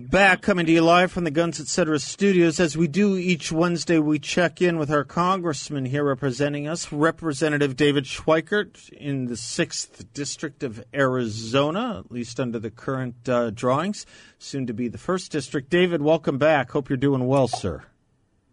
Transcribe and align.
Back 0.00 0.40
coming 0.40 0.64
to 0.64 0.72
you 0.72 0.80
live 0.80 1.12
from 1.12 1.24
the 1.24 1.30
Guns 1.30 1.60
Etc. 1.60 1.98
studios. 1.98 2.58
As 2.58 2.74
we 2.74 2.88
do 2.88 3.18
each 3.18 3.52
Wednesday, 3.52 3.98
we 3.98 4.18
check 4.18 4.62
in 4.62 4.78
with 4.78 4.90
our 4.90 5.04
congressman 5.04 5.84
here 5.84 6.04
representing 6.04 6.66
us, 6.66 6.90
Representative 6.90 7.76
David 7.76 8.04
Schweikert 8.04 8.88
in 8.94 9.26
the 9.26 9.34
6th 9.34 10.06
District 10.14 10.62
of 10.62 10.82
Arizona, 10.94 11.98
at 11.98 12.10
least 12.10 12.40
under 12.40 12.58
the 12.58 12.70
current 12.70 13.28
uh, 13.28 13.50
drawings, 13.50 14.06
soon 14.38 14.66
to 14.66 14.72
be 14.72 14.88
the 14.88 14.96
1st 14.96 15.28
District. 15.28 15.68
David, 15.68 16.00
welcome 16.00 16.38
back. 16.38 16.70
Hope 16.70 16.88
you're 16.88 16.96
doing 16.96 17.26
well, 17.26 17.46
sir. 17.46 17.82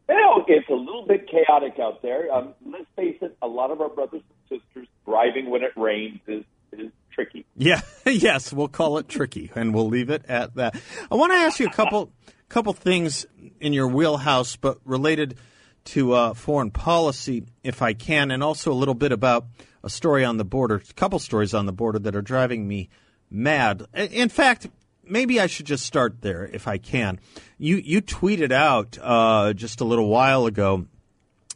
Well, 0.10 0.44
it's 0.50 0.68
a 0.70 0.74
little 0.74 1.06
bit 1.08 1.30
chaotic 1.30 1.80
out 1.80 2.02
there. 2.02 2.30
Um, 2.30 2.56
let's 2.70 2.88
face 2.98 3.20
it, 3.22 3.38
a 3.42 3.48
lot 3.48 3.72
of 3.72 3.80
our 3.80 3.90
brothers 3.90 4.22
and 4.50 4.60
sisters 4.60 4.88
driving 5.06 5.50
when 5.50 5.64
it 5.64 5.72
rains 5.78 6.20
is, 6.28 6.44
is 6.74 6.92
tricky. 7.18 7.46
Yeah, 7.56 7.82
yes, 8.06 8.54
we'll 8.54 8.68
call 8.68 9.00
it 9.00 9.10
tricky, 9.10 9.52
and 9.56 9.74
we'll 9.74 9.88
leave 9.88 10.12
it 10.12 10.24
at 10.28 10.56
that. 10.56 10.80
I 11.12 11.16
want 11.16 11.32
to 11.34 11.38
ask 11.38 11.60
you 11.60 11.66
a 11.66 11.72
couple 11.72 12.12
couple 12.48 12.74
things 12.74 13.26
in 13.60 13.74
your 13.74 13.88
wheelhouse, 13.88 14.56
but 14.56 14.78
related 14.86 15.36
to 15.84 16.14
uh, 16.14 16.34
foreign 16.34 16.72
policy, 16.72 17.44
if 17.64 17.82
I 17.82 17.94
can, 17.94 18.30
and 18.30 18.44
also 18.44 18.72
a 18.72 18.76
little 18.76 18.94
bit 18.94 19.12
about 19.12 19.48
a 19.84 19.90
story 19.90 20.24
on 20.24 20.38
the 20.38 20.46
border, 20.46 20.76
a 20.76 20.94
couple 20.94 21.18
stories 21.18 21.54
on 21.54 21.66
the 21.66 21.74
border 21.74 22.00
that 22.00 22.16
are 22.16 22.22
driving 22.22 22.68
me 22.68 22.90
mad. 23.32 23.86
In 23.94 24.30
fact, 24.30 24.68
maybe 25.04 25.40
I 25.40 25.48
should 25.48 25.66
just 25.66 25.86
start 25.86 26.22
there 26.22 26.46
if 26.46 26.68
I 26.68 26.78
can. 26.78 27.20
You 27.58 27.78
you 27.78 28.02
tweeted 28.02 28.52
out 28.52 28.98
uh, 29.02 29.54
just 29.54 29.82
a 29.82 29.86
little 29.86 30.08
while 30.08 30.46
ago 30.46 30.86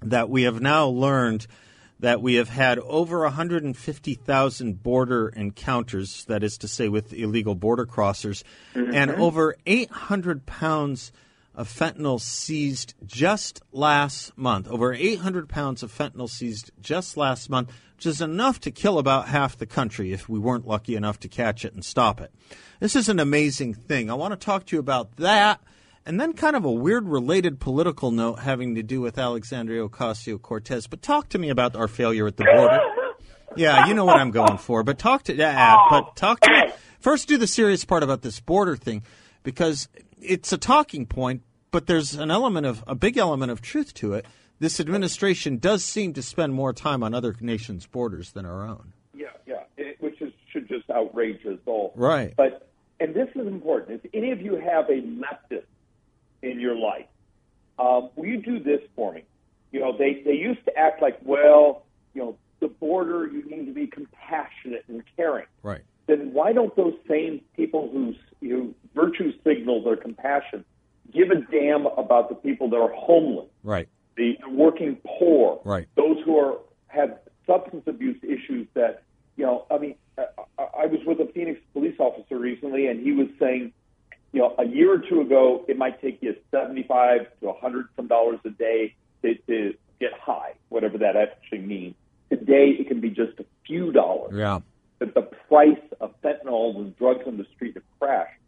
that 0.01 0.29
we 0.29 0.43
have 0.43 0.59
now 0.59 0.87
learned 0.87 1.45
that 2.01 2.21
we 2.21 2.35
have 2.35 2.49
had 2.49 2.79
over 2.79 3.21
150,000 3.21 4.83
border 4.83 5.29
encounters, 5.29 6.25
that 6.25 6.43
is 6.43 6.57
to 6.57 6.67
say, 6.67 6.89
with 6.89 7.13
illegal 7.13 7.55
border 7.55 7.85
crossers, 7.85 8.43
mm-hmm. 8.75 8.93
and 8.93 9.11
over 9.11 9.55
800 9.65 10.45
pounds 10.45 11.11
of 11.53 11.69
fentanyl 11.69 12.19
seized 12.19 12.95
just 13.05 13.61
last 13.71 14.35
month. 14.37 14.67
Over 14.67 14.93
800 14.93 15.47
pounds 15.47 15.83
of 15.83 15.95
fentanyl 15.95 16.29
seized 16.29 16.71
just 16.81 17.17
last 17.17 17.49
month, 17.49 17.71
which 17.97 18.07
is 18.07 18.21
enough 18.21 18.59
to 18.61 18.71
kill 18.71 18.97
about 18.97 19.27
half 19.27 19.57
the 19.57 19.65
country 19.67 20.11
if 20.11 20.27
we 20.27 20.39
weren't 20.39 20.67
lucky 20.67 20.95
enough 20.95 21.19
to 21.19 21.27
catch 21.27 21.63
it 21.63 21.73
and 21.73 21.85
stop 21.85 22.19
it. 22.19 22.33
This 22.79 22.95
is 22.95 23.09
an 23.09 23.19
amazing 23.19 23.75
thing. 23.75 24.09
I 24.09 24.15
want 24.15 24.31
to 24.31 24.43
talk 24.43 24.65
to 24.67 24.75
you 24.75 24.79
about 24.79 25.17
that 25.17 25.61
and 26.05 26.19
then 26.19 26.33
kind 26.33 26.55
of 26.55 26.65
a 26.65 26.71
weird 26.71 27.07
related 27.07 27.59
political 27.59 28.11
note 28.11 28.39
having 28.39 28.75
to 28.75 28.83
do 28.83 29.01
with 29.01 29.17
Alexandria 29.17 29.87
Ocasio 29.87 30.41
Cortez. 30.41 30.87
But 30.87 31.01
talk 31.01 31.29
to 31.29 31.37
me 31.37 31.49
about 31.49 31.75
our 31.75 31.87
failure 31.87 32.27
at 32.27 32.37
the 32.37 32.45
border. 32.45 32.79
Yeah, 33.55 33.87
you 33.87 33.93
know 33.93 34.05
what 34.05 34.17
I'm 34.17 34.31
going 34.31 34.57
for. 34.57 34.83
But 34.83 34.97
talk 34.97 35.23
to 35.23 35.43
uh, 35.43 35.77
but 35.89 36.15
talk 36.15 36.39
to 36.41 36.49
me. 36.49 36.73
First 36.99 37.27
do 37.27 37.37
the 37.37 37.47
serious 37.47 37.83
part 37.83 38.03
about 38.03 38.21
this 38.21 38.39
border 38.39 38.75
thing 38.75 39.03
because 39.43 39.89
it's 40.21 40.53
a 40.53 40.57
talking 40.57 41.05
point, 41.05 41.43
but 41.71 41.87
there's 41.87 42.15
an 42.15 42.31
element 42.31 42.65
of 42.65 42.83
a 42.87 42.95
big 42.95 43.17
element 43.17 43.51
of 43.51 43.61
truth 43.61 43.93
to 43.95 44.13
it. 44.13 44.25
This 44.59 44.79
administration 44.79 45.57
does 45.57 45.83
seem 45.83 46.13
to 46.13 46.21
spend 46.21 46.53
more 46.53 46.71
time 46.71 47.03
on 47.03 47.15
other 47.15 47.35
nations' 47.41 47.87
borders 47.87 48.31
than 48.31 48.45
our 48.45 48.65
own. 48.65 48.93
Yeah, 49.13 49.27
yeah, 49.47 49.63
it, 49.75 49.97
which 49.99 50.21
is 50.21 50.31
should 50.51 50.67
just 50.67 50.89
outrage 50.89 51.45
us 51.45 51.59
all. 51.65 51.93
Right. 51.95 52.33
But 52.37 52.69
and 52.99 53.15
this 53.15 53.29
is 53.35 53.47
important. 53.47 54.01
If 54.03 54.11
any 54.13 54.31
of 54.31 54.41
you 54.41 54.55
have 54.55 54.87
a 54.89 55.01
leftist 55.01 55.65
in 56.41 56.59
your 56.59 56.75
life. 56.75 57.05
Um, 57.79 58.09
will 58.15 58.27
you 58.27 58.41
do 58.41 58.59
this 58.59 58.81
for 58.95 59.13
me? 59.13 59.23
You 59.71 59.79
know, 59.79 59.97
they, 59.97 60.21
they 60.25 60.33
used 60.33 60.63
to 60.65 60.77
act 60.77 61.01
like, 61.01 61.17
well, 61.23 61.85
you 62.13 62.21
know, 62.21 62.37
the 62.59 62.67
border, 62.67 63.27
you 63.27 63.43
need 63.49 63.65
to 63.65 63.73
be 63.73 63.87
compassionate 63.87 64.85
and 64.87 65.03
caring. 65.15 65.47
Right. 65.63 65.81
Then 66.07 66.33
why 66.33 66.53
don't 66.53 66.75
those 66.75 66.93
same 67.07 67.41
people 67.55 67.89
whose 67.91 68.17
you 68.39 68.57
know, 68.57 68.73
virtue 68.93 69.31
signal 69.43 69.83
their 69.83 69.95
compassion 69.95 70.65
give 71.13 71.29
a 71.31 71.41
damn 71.51 71.85
about 71.85 72.29
the 72.29 72.35
people 72.35 72.69
that 72.69 72.77
are 72.77 72.91
homeless? 72.91 73.47
Right. 73.63 73.87
The, 74.17 74.37
the 74.41 74.49
working 74.49 74.97
poor. 75.05 75.61
Right. 75.63 75.87
Those 75.95 76.17
who 76.25 76.37
are 76.37 76.57
have 76.87 77.17
substance 77.47 77.83
abuse 77.87 78.17
issues 78.23 78.67
that, 78.73 79.03
you 79.37 79.45
know, 79.45 79.65
I 79.71 79.77
mean, 79.77 79.95
I, 80.17 80.25
I 80.57 80.85
was 80.85 80.99
with 81.05 81.19
a 81.19 81.31
Phoenix 81.31 81.59
police 81.73 81.95
officer 81.97 82.37
recently, 82.37 82.87
and 82.87 82.99
he 82.99 83.13
was 83.13 83.27
saying 83.39 83.71
you 84.33 84.39
know, 84.39 84.55
a 84.57 84.65
year 84.65 84.93
or 84.93 84.99
two 84.99 85.21
ago, 85.21 85.65
it 85.67 85.77
might 85.77 86.01
take 86.01 86.19
you 86.21 86.35
75 86.51 87.27
to 87.41 87.47
100 87.47 87.87
some 87.95 88.07
dollars 88.07 88.39
a 88.45 88.49
day 88.49 88.95
to, 89.23 89.35
to 89.47 89.73
get 89.99 90.13
high, 90.13 90.53
whatever 90.69 90.97
that 90.99 91.15
actually 91.15 91.59
means. 91.59 91.95
Today, 92.29 92.69
it 92.79 92.87
can 92.87 93.01
be 93.01 93.09
just 93.09 93.39
a 93.39 93.45
few 93.65 93.91
dollars. 93.91 94.33
Yeah. 94.35 94.59
But 94.99 95.13
the 95.13 95.23
price 95.23 95.81
of 95.99 96.13
fentanyl 96.21 96.75
and 96.77 96.95
drugs 96.97 97.23
on 97.27 97.37
the 97.37 97.45
street 97.55 97.73
have 97.73 97.83
crashed. 97.99 98.39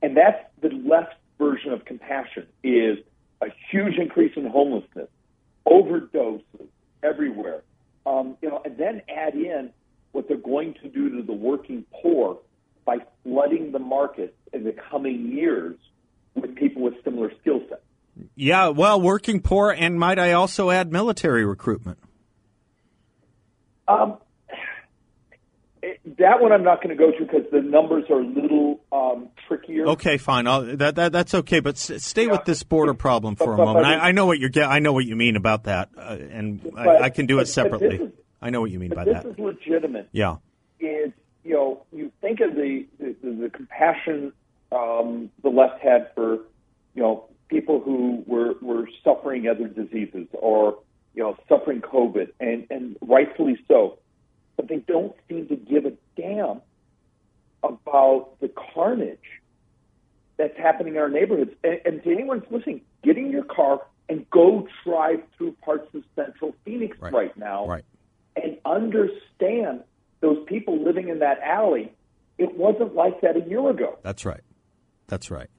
And 0.00 0.16
that's 0.16 0.42
the 0.62 0.70
left 0.70 1.14
version 1.38 1.72
of 1.72 1.84
compassion 1.84 2.46
is 2.62 2.98
a 3.42 3.46
huge 3.70 3.98
increase 3.98 4.32
in 4.36 4.46
homelessness, 4.46 5.08
overdoses 5.66 6.42
everywhere. 7.02 7.62
Um, 8.06 8.36
you 8.40 8.48
know, 8.48 8.62
and 8.64 8.78
then 8.78 9.02
add 9.08 9.34
in 9.34 9.70
what 10.12 10.28
they're 10.28 10.36
going 10.36 10.74
to 10.82 10.88
do 10.88 11.16
to 11.16 11.22
the 11.22 11.32
working 11.32 11.84
poor 11.92 12.38
by 12.84 12.98
flooding 13.22 13.72
the 13.72 13.78
market 13.78 14.34
in 14.52 14.64
the 14.64 14.72
coming 14.72 15.30
years 15.30 15.76
with 16.34 16.54
people 16.54 16.82
with 16.82 16.94
similar 17.04 17.30
skill 17.40 17.60
sets. 17.68 17.82
Yeah, 18.48 18.68
well, 18.68 18.98
working 18.98 19.40
poor, 19.40 19.70
and 19.70 19.98
might 19.98 20.18
I 20.18 20.32
also 20.32 20.70
add 20.70 20.90
military 20.90 21.44
recruitment? 21.44 21.98
Um, 23.86 24.16
that 25.82 26.40
one 26.40 26.52
I'm 26.52 26.64
not 26.64 26.82
going 26.82 26.96
to 26.96 27.02
go 27.02 27.10
to 27.10 27.24
because 27.26 27.44
the 27.52 27.60
numbers 27.60 28.04
are 28.08 28.20
a 28.20 28.26
little 28.26 28.80
um, 28.90 29.28
trickier. 29.46 29.86
Okay, 29.88 30.16
fine. 30.16 30.46
that, 30.78 30.94
that 30.94 31.12
that's 31.12 31.34
okay. 31.34 31.60
But 31.60 31.74
s- 31.74 32.02
stay 32.02 32.24
yeah. 32.24 32.32
with 32.32 32.46
this 32.46 32.62
border 32.62 32.94
problem 32.94 33.36
for 33.36 33.54
but, 33.54 33.62
a 33.62 33.66
moment. 33.66 33.84
I, 33.84 34.08
I, 34.08 34.12
know 34.12 34.24
what 34.24 34.38
you're. 34.38 34.50
I 34.64 34.78
know 34.78 34.94
what 34.94 35.04
you 35.04 35.14
mean 35.14 35.36
about 35.36 35.64
that, 35.64 35.90
uh, 35.98 36.16
and 36.30 36.62
but, 36.62 36.88
I, 36.88 37.04
I, 37.04 37.10
can 37.10 37.26
do 37.26 37.40
it 37.40 37.48
separately. 37.48 37.96
Is, 37.96 38.12
I 38.40 38.48
know 38.48 38.62
what 38.62 38.70
you 38.70 38.78
mean 38.78 38.94
by 38.94 39.04
this 39.04 39.14
that. 39.14 39.24
This 39.24 39.32
is 39.34 39.38
legitimate. 39.38 40.08
Yeah. 40.12 40.36
Is 40.80 41.12
you 41.44 41.52
know, 41.52 41.82
you 41.92 42.10
think 42.22 42.40
of 42.40 42.54
the 42.54 42.86
the, 42.98 43.14
the 43.22 43.50
compassion 43.50 44.32
um, 44.72 45.30
the 45.42 45.50
left 45.50 45.82
had 45.82 46.12
for 46.14 46.38
you 46.94 47.02
know 47.02 47.28
people 47.48 47.80
who 47.80 48.22
were 48.26 48.54
were 48.60 48.88
suffering 49.38 49.48
other 49.48 49.68
diseases 49.68 50.26
or 50.32 50.78
you 51.14 51.22
know 51.22 51.36
suffering 51.48 51.80
COVID, 51.80 52.30
and 52.40 52.66
and 52.70 52.96
rightfully 53.00 53.58
so, 53.68 53.98
but 54.56 54.68
they 54.68 54.76
don't 54.76 55.14
seem 55.28 55.46
to 55.48 55.56
give 55.56 55.84
a 55.86 55.92
damn 56.16 56.60
about 57.62 58.30
the 58.40 58.48
carnage 58.74 59.18
that's 60.36 60.56
happening 60.56 60.94
in 60.94 61.00
our 61.00 61.08
neighborhoods. 61.08 61.50
And, 61.64 61.80
and 61.84 62.02
to 62.04 62.12
anyone 62.12 62.40
who's 62.40 62.58
listening, 62.58 62.82
get 63.02 63.16
in 63.16 63.30
your 63.30 63.44
car 63.44 63.80
and 64.08 64.28
go 64.30 64.68
drive 64.84 65.22
through 65.36 65.52
parts 65.64 65.92
of 65.94 66.04
Central 66.14 66.54
Phoenix 66.64 66.96
right, 67.00 67.12
right 67.12 67.36
now, 67.36 67.66
right. 67.66 67.84
and 68.36 68.56
understand 68.64 69.82
those 70.20 70.38
people 70.46 70.82
living 70.82 71.08
in 71.08 71.18
that 71.18 71.40
alley, 71.40 71.92
it 72.38 72.56
wasn't 72.56 72.94
like 72.94 73.20
that 73.22 73.36
a 73.36 73.48
year 73.48 73.68
ago. 73.68 73.98
That's 74.02 74.24
right. 74.24 74.40
That's 75.08 75.30
right. 75.30 75.50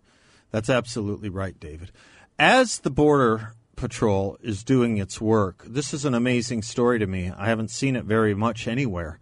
That's 0.52 0.70
absolutely 0.70 1.30
right, 1.30 1.60
David. 1.60 1.92
As 2.40 2.80
the 2.80 2.90
Border 2.90 3.54
Patrol 3.80 4.38
is 4.42 4.64
doing 4.64 4.98
its 4.98 5.20
work, 5.20 5.64
this 5.68 5.94
is 5.94 6.06
an 6.06 6.14
amazing 6.14 6.62
story 6.62 7.00
to 7.00 7.08
me. 7.08 7.32
I 7.38 7.48
haven't 7.48 7.72
seen 7.72 7.96
it 7.96 8.06
very 8.06 8.34
much 8.34 8.68
anywhere. 8.68 9.20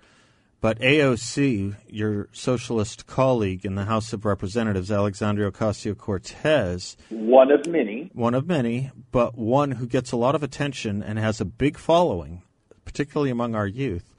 But 0.59 0.79
AOC, 0.79 1.75
your 1.88 2.28
socialist 2.31 3.06
colleague 3.06 3.63
in 3.63 3.75
the 3.75 3.85
House 3.85 4.12
of 4.13 4.25
Representatives, 4.25 4.91
Alexandria 4.91 5.51
Ocasio 5.51 5.95
Cortez. 5.95 6.97
One 7.09 7.51
of 7.51 7.68
many. 7.68 8.09
One 8.13 8.34
of 8.34 8.47
many, 8.47 8.91
but 9.12 9.38
one 9.38 9.72
who 9.72 9.85
gets 9.85 10.12
a 10.12 10.18
lot 10.18 10.34
of 10.34 10.41
attention 10.41 11.03
and 11.03 11.19
has 11.19 11.39
a 11.39 11.45
big 11.45 11.78
following, 11.78 12.41
particularly 12.84 13.29
among 13.29 13.53
our 13.53 13.68
youth 13.68 14.16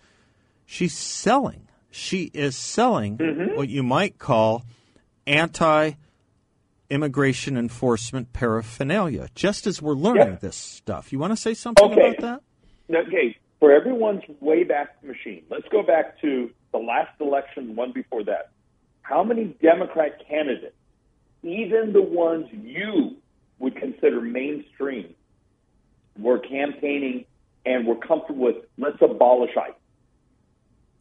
she's 0.69 0.93
selling. 0.93 1.67
She 1.91 2.25
is 2.35 2.55
selling 2.55 3.17
mm-hmm. 3.17 3.57
what 3.57 3.71
you 3.71 3.83
might 3.83 4.19
call 4.19 4.65
anti 5.27 5.93
immigration 6.91 7.57
enforcement 7.57 8.33
paraphernalia, 8.33 9.29
just 9.35 9.67
as 9.67 9.83
we're 9.83 9.95
learning 9.95 10.39
this 10.41 10.57
stuff. 10.57 11.13
You 11.13 11.19
want 11.19 11.33
to 11.33 11.37
say 11.37 11.55
something 11.55 11.93
okay. 11.93 12.17
about 12.17 12.43
that? 12.89 12.97
Okay. 13.07 13.37
For 13.61 13.73
everyone's 13.73 14.23
way 14.41 14.63
back 14.65 15.03
machine, 15.03 15.43
let's 15.51 15.67
go 15.69 15.83
back 15.83 16.21
to 16.21 16.51
the 16.73 16.79
last 16.79 17.11
election, 17.21 17.75
one 17.75 17.93
before 17.93 18.25
that. 18.25 18.51
How 19.03 19.25
many 19.25 19.57
Democrat 19.61 20.23
candidates, 20.29 20.77
even 21.43 21.93
the 21.93 22.03
ones 22.03 22.47
you 22.53 23.17
would 23.59 23.75
consider 23.75 24.21
mainstream, 24.21 25.15
were 26.19 26.39
campaigning 26.39 27.25
and 27.67 27.87
were 27.87 27.97
comfortable 27.97 28.45
with 28.45 28.57
let's 28.77 28.99
abolish 29.03 29.51
ICE? 29.57 29.73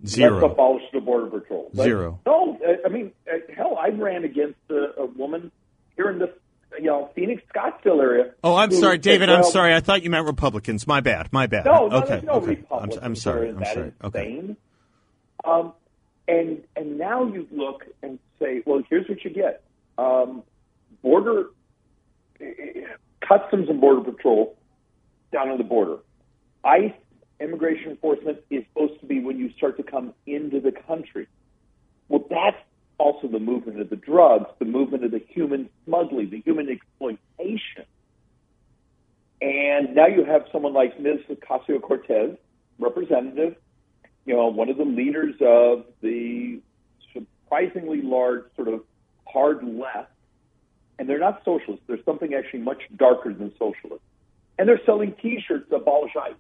Zero. 0.06 0.40
Let's 0.40 0.54
abolish 0.54 0.84
the 0.94 1.02
border 1.02 1.28
patrol. 1.28 1.72
Zero. 1.76 2.20
No, 2.26 2.58
I 2.86 2.90
mean, 2.90 3.12
uh, 3.32 3.38
hell, 3.56 3.78
I 3.82 3.90
ran 3.90 4.24
against 4.24 4.60
a, 4.70 5.02
a 5.02 5.06
woman 5.06 5.52
here 5.98 6.10
in 6.10 6.20
the 6.20 6.34
you 6.80 6.86
know 6.86 7.10
Phoenix 7.16 7.44
Scottsdale 7.54 8.00
area. 8.02 8.34
Oh, 8.44 8.56
I'm 8.56 8.72
sorry, 8.72 8.98
David. 9.00 9.28
Well, 9.30 9.38
I'm 9.38 9.52
sorry. 9.52 9.74
I 9.74 9.82
thought 9.82 10.04
you 10.04 10.10
meant 10.10 10.26
Republicans. 10.26 10.88
My 10.88 11.02
bad. 11.02 11.28
My 11.34 11.48
bad. 11.48 11.66
No, 11.66 11.88
no 11.88 11.98
okay. 12.04 12.22
no 12.24 12.34
okay. 12.34 12.48
Republicans. 12.48 12.98
I'm, 12.98 13.04
I'm 13.04 13.16
sorry. 13.16 13.50
I'm 13.50 13.66
sorry. 13.66 13.92
Okay. 14.04 14.56
Um, 15.44 15.74
and 16.28 16.62
and 16.76 16.98
now 16.98 17.26
you 17.26 17.48
look 17.52 17.86
and 18.04 18.20
say, 18.40 18.62
well, 18.66 18.82
here's 18.90 19.08
what 19.10 19.24
you 19.26 19.32
get. 19.32 19.64
um, 19.98 20.44
border 21.02 21.46
customs 23.28 23.70
and 23.70 23.82
border 23.82 24.02
patrol 24.12 24.56
down 25.32 25.50
on 25.50 25.58
the 25.58 25.64
border. 25.64 25.98
ICE 26.64 26.92
immigration 27.40 27.92
enforcement 27.92 28.40
is 28.50 28.64
supposed 28.74 29.00
to 29.00 29.06
be 29.06 29.20
when 29.20 29.38
you 29.38 29.52
start 29.58 29.78
to 29.78 29.84
come 29.84 30.14
into 30.26 30.60
the 30.60 30.72
country. 30.72 31.28
Well, 32.10 32.24
that's 32.30 32.58
also 32.98 33.28
the 33.28 33.40
movement 33.40 33.80
of 33.80 33.90
the 33.90 33.96
drugs, 33.96 34.50
the 34.60 34.66
movement 34.66 35.04
of 35.04 35.12
the 35.12 35.22
human 35.30 35.70
smuggling, 35.86 36.30
the 36.30 36.42
human 36.42 36.70
exploitation. 36.70 37.86
And 39.42 39.96
now 39.96 40.08
you 40.08 40.26
have 40.26 40.46
someone 40.52 40.74
like 40.74 41.00
Ms. 41.00 41.20
Ocasio 41.30 41.82
Cortez, 41.82 42.38
representative, 42.80 43.56
you 44.26 44.36
know, 44.36 44.48
one 44.48 44.70
of 44.70 44.78
the 44.78 44.86
leaders 44.86 45.36
of 45.42 45.86
the 46.02 46.60
surprisingly 47.14 48.02
large 48.02 48.44
sort 48.56 48.68
of 48.68 48.82
hard 49.26 49.64
left. 49.64 50.12
And 51.00 51.08
they're 51.08 51.20
not 51.20 51.44
socialists. 51.46 51.86
They're 51.88 52.04
something 52.04 52.34
actually 52.34 52.62
much 52.62 52.82
darker 52.96 53.32
than 53.32 53.52
socialists. 53.60 54.06
And 54.58 54.68
they're 54.68 54.82
selling 54.86 55.14
T-shirts, 55.22 55.70
to 55.70 55.76
abolish 55.76 56.14
ICE. 56.20 56.34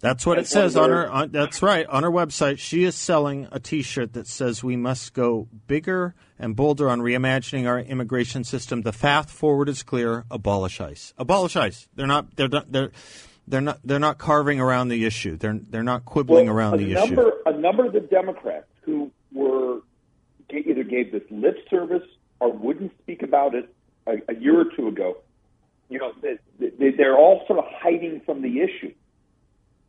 That's 0.00 0.24
what 0.24 0.38
it 0.38 0.46
says 0.46 0.76
on 0.76 0.90
her. 0.90 1.10
On, 1.10 1.30
that's 1.30 1.60
right 1.60 1.84
on 1.86 2.04
her 2.04 2.10
website. 2.10 2.58
She 2.58 2.84
is 2.84 2.94
selling 2.94 3.48
a 3.50 3.58
T-shirt 3.58 4.12
that 4.12 4.28
says 4.28 4.62
we 4.62 4.76
must 4.76 5.12
go 5.12 5.48
bigger 5.66 6.14
and 6.38 6.54
bolder 6.54 6.88
on 6.88 7.00
reimagining 7.00 7.66
our 7.66 7.80
immigration 7.80 8.44
system. 8.44 8.82
The 8.82 8.92
path 8.92 9.30
forward 9.30 9.68
is 9.68 9.82
clear. 9.82 10.24
Abolish 10.30 10.80
ICE. 10.80 11.14
Abolish 11.18 11.56
ICE. 11.56 11.88
They're 11.96 12.06
not. 12.06 12.36
They're 12.36 12.48
not. 12.48 12.70
They're. 12.70 12.92
They're 13.48 13.60
not. 13.60 13.80
They're 13.82 13.98
not 13.98 14.18
carving 14.18 14.60
around 14.60 14.88
the 14.88 15.04
issue. 15.04 15.36
They're. 15.36 15.58
They're 15.58 15.82
not 15.82 16.04
quibbling 16.04 16.46
well, 16.46 16.56
around 16.56 16.78
the 16.78 16.94
number, 16.94 17.28
issue. 17.28 17.32
A 17.46 17.58
number 17.58 17.86
of 17.86 17.92
the 17.92 18.00
Democrats 18.00 18.68
who 18.82 19.10
were 19.32 19.80
either 20.50 20.84
gave 20.84 21.12
this 21.12 21.22
lip 21.30 21.58
service 21.68 22.06
or 22.40 22.52
wouldn't 22.52 22.92
speak 23.00 23.22
about 23.22 23.54
it 23.54 23.74
a, 24.06 24.16
a 24.28 24.34
year 24.36 24.60
or 24.60 24.66
two 24.76 24.88
ago. 24.88 25.16
You 25.88 25.98
know, 25.98 26.12
they, 26.20 26.90
they're 26.90 27.16
all 27.16 27.44
sort 27.46 27.58
of 27.58 27.64
hiding 27.68 28.20
from 28.24 28.42
the 28.42 28.60
issue. 28.60 28.94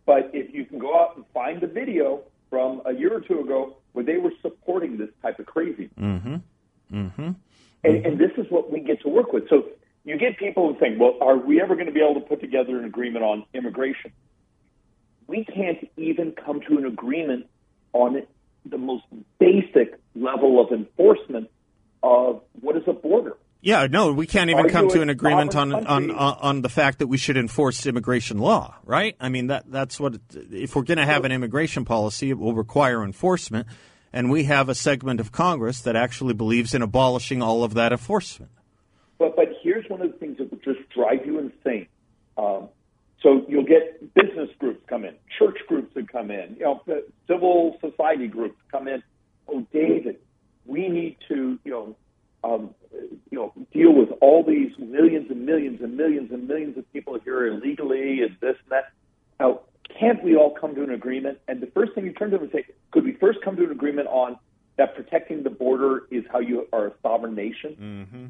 But 0.09 0.31
if 0.33 0.55
you 0.55 0.65
can 0.65 0.79
go 0.79 0.99
out 0.99 1.17
and 1.17 1.25
find 1.35 1.61
the 1.61 1.67
video 1.67 2.21
from 2.49 2.81
a 2.83 2.91
year 2.91 3.13
or 3.13 3.21
two 3.21 3.41
ago 3.41 3.77
where 3.91 4.03
they 4.03 4.17
were 4.17 4.31
supporting 4.41 4.97
this 4.97 5.09
type 5.21 5.37
of 5.37 5.45
crazy. 5.45 5.91
Mm-hmm. 6.01 6.37
Mm-hmm. 6.91 7.31
And, 7.83 8.05
and 8.07 8.17
this 8.17 8.31
is 8.35 8.47
what 8.49 8.71
we 8.71 8.79
get 8.79 9.01
to 9.01 9.07
work 9.07 9.33
with. 9.33 9.47
So 9.51 9.67
you 10.05 10.17
get 10.17 10.39
people 10.39 10.73
who 10.73 10.79
think, 10.79 10.99
well, 10.99 11.15
are 11.21 11.37
we 11.37 11.61
ever 11.61 11.75
going 11.75 11.85
to 11.85 11.91
be 11.91 11.99
able 11.99 12.15
to 12.15 12.27
put 12.27 12.41
together 12.41 12.79
an 12.79 12.85
agreement 12.85 13.23
on 13.23 13.45
immigration? 13.53 14.11
We 15.27 15.45
can't 15.45 15.87
even 15.95 16.31
come 16.31 16.61
to 16.61 16.79
an 16.79 16.87
agreement 16.87 17.45
on 17.93 18.23
the 18.65 18.79
most 18.79 19.03
basic 19.37 19.99
level 20.15 20.59
of 20.59 20.71
enforcement 20.71 21.51
of 22.01 22.41
what 22.61 22.75
is 22.77 22.83
a 22.87 22.93
border. 22.93 23.37
Yeah, 23.61 23.87
no, 23.87 24.13
we 24.13 24.25
can't 24.25 24.49
even 24.49 24.69
come 24.69 24.87
to 24.89 25.01
an 25.01 25.09
agreement 25.09 25.53
on, 25.53 25.73
on 25.73 26.11
on 26.11 26.11
on 26.11 26.61
the 26.61 26.69
fact 26.69 26.99
that 26.99 27.07
we 27.07 27.17
should 27.17 27.35
enforce 27.35 27.85
immigration 27.85 28.37
law, 28.37 28.75
right? 28.85 29.17
I 29.19 29.27
mean 29.27 29.47
that 29.47 29.69
that's 29.69 29.99
what 29.99 30.15
it, 30.15 30.21
if 30.51 30.75
we're 30.75 30.83
going 30.83 30.97
to 30.97 31.05
have 31.05 31.25
an 31.25 31.33
immigration 31.33 31.83
policy, 31.83 32.29
it 32.29 32.37
will 32.37 32.53
require 32.53 33.03
enforcement, 33.03 33.67
and 34.13 34.31
we 34.31 34.45
have 34.45 34.69
a 34.69 34.75
segment 34.75 35.19
of 35.19 35.33
Congress 35.33 35.81
that 35.81 35.97
actually 35.97 36.33
believes 36.33 36.73
in 36.73 36.81
abolishing 36.81 37.41
all 37.41 37.65
of 37.65 37.73
that 37.73 37.91
enforcement. 37.91 38.51
But 39.17 39.35
but 39.35 39.49
here's 39.61 39.89
one 39.89 40.01
of 40.01 40.11
the 40.13 40.17
things 40.17 40.37
that 40.37 40.49
will 40.51 40.73
just 40.73 40.87
drive 40.89 41.25
you 41.25 41.39
insane. 41.39 41.87
Um, 42.37 42.69
so 43.21 43.45
you'll 43.49 43.65
get 43.65 44.13
business 44.13 44.49
groups 44.59 44.81
come 44.87 45.03
in, 45.03 45.15
church 45.37 45.57
groups 45.67 45.93
that 45.95 46.09
come 46.09 46.31
in, 46.31 46.55
you 46.57 46.63
know, 46.63 46.81
the 46.85 47.05
civil 47.27 47.77
society 47.81 48.27
groups 48.27 48.55
come 48.71 48.87
in. 48.87 49.03
Oh, 49.49 49.65
David, 49.73 50.19
we 50.65 50.87
need 50.87 51.17
to, 51.27 51.59
you 51.65 51.71
know, 51.71 51.95
um, 52.43 52.73
you 53.29 53.37
know, 53.37 53.53
deal 53.73 53.93
with 53.93 54.09
all 54.21 54.43
these 54.43 54.71
millions 55.09 55.31
and 55.31 55.45
millions 55.45 55.81
and 55.81 55.97
millions 55.97 56.31
and 56.31 56.47
millions 56.47 56.77
of 56.77 56.91
people 56.93 57.19
here 57.23 57.47
illegally 57.47 58.21
and 58.21 58.35
this 58.41 58.55
and 58.63 58.71
that. 58.71 58.91
Now, 59.39 59.61
can't 59.99 60.23
we 60.23 60.35
all 60.35 60.51
come 60.51 60.75
to 60.75 60.83
an 60.83 60.91
agreement? 60.91 61.39
And 61.47 61.61
the 61.61 61.67
first 61.67 61.93
thing 61.93 62.05
you 62.05 62.13
turn 62.13 62.31
to 62.31 62.37
them 62.37 62.43
and 62.43 62.51
say, 62.51 62.65
could 62.91 63.03
we 63.05 63.13
first 63.13 63.39
come 63.43 63.55
to 63.55 63.63
an 63.63 63.71
agreement 63.71 64.07
on 64.07 64.37
that 64.77 64.95
protecting 64.95 65.43
the 65.43 65.49
border 65.49 66.03
is 66.11 66.23
how 66.31 66.39
you 66.39 66.67
are 66.71 66.87
a 66.87 66.93
sovereign 67.01 67.35
nation? 67.35 67.75
Mm-hmm. 67.79 68.25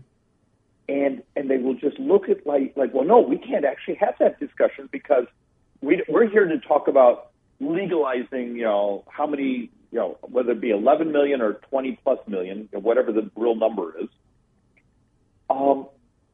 and 0.88 1.24
and 1.36 1.50
they 1.50 1.58
will 1.58 1.76
just 1.76 2.00
look 2.00 2.30
at 2.30 2.48
like 2.48 2.74
like 2.76 2.94
well 2.94 3.06
no 3.06 3.20
we 3.20 3.38
can't 3.38 3.66
actually 3.66 3.96
have 3.96 4.16
that 4.20 4.40
discussion 4.40 4.90
because 4.92 5.26
we 5.82 6.04
we're 6.10 6.28
here 6.28 6.48
to 6.48 6.60
talk 6.60 6.88
about 6.88 7.30
legalizing 7.60 8.56
you 8.56 8.64
know 8.64 9.04
how 9.08 9.28
many 9.28 9.70
you 9.92 10.00
know 10.00 10.18
whether 10.22 10.52
it 10.54 10.62
be 10.62 10.72
11 10.72 11.12
million 11.12 11.42
or 11.42 11.54
20 11.70 12.00
plus 12.04 12.20
million 12.28 12.68
whatever 12.72 13.12
the 13.12 13.30
real 13.36 13.56
number 13.56 14.00
is 14.00 14.10
um 15.50 15.88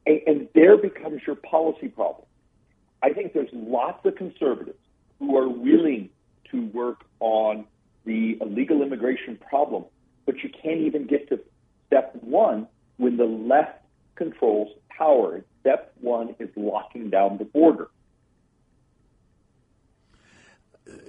and, 0.06 0.20
and 0.26 0.48
there 0.54 0.76
becomes 0.76 1.20
your 1.26 1.36
policy 1.36 1.88
problem 1.88 2.26
i 3.02 3.10
think 3.12 3.32
there's 3.32 3.50
lots 3.52 4.04
of 4.06 4.14
conservatives 4.16 4.78
who 5.18 5.36
are 5.36 5.48
willing 5.48 6.08
to 6.50 6.66
work 6.68 7.04
on 7.20 7.64
the 8.04 8.38
illegal 8.40 8.82
immigration 8.82 9.36
problem 9.36 9.84
but 10.24 10.42
you 10.42 10.50
can't 10.50 10.80
even 10.80 11.06
get 11.06 11.28
to 11.28 11.40
step 11.86 12.14
one 12.20 12.66
when 12.96 13.16
the 13.16 13.24
left 13.24 13.80
controls 14.16 14.68
power. 14.96 15.44
Step 15.60 15.92
one 16.00 16.34
is 16.38 16.48
locking 16.56 17.10
down 17.10 17.38
the 17.38 17.44
border. 17.44 17.88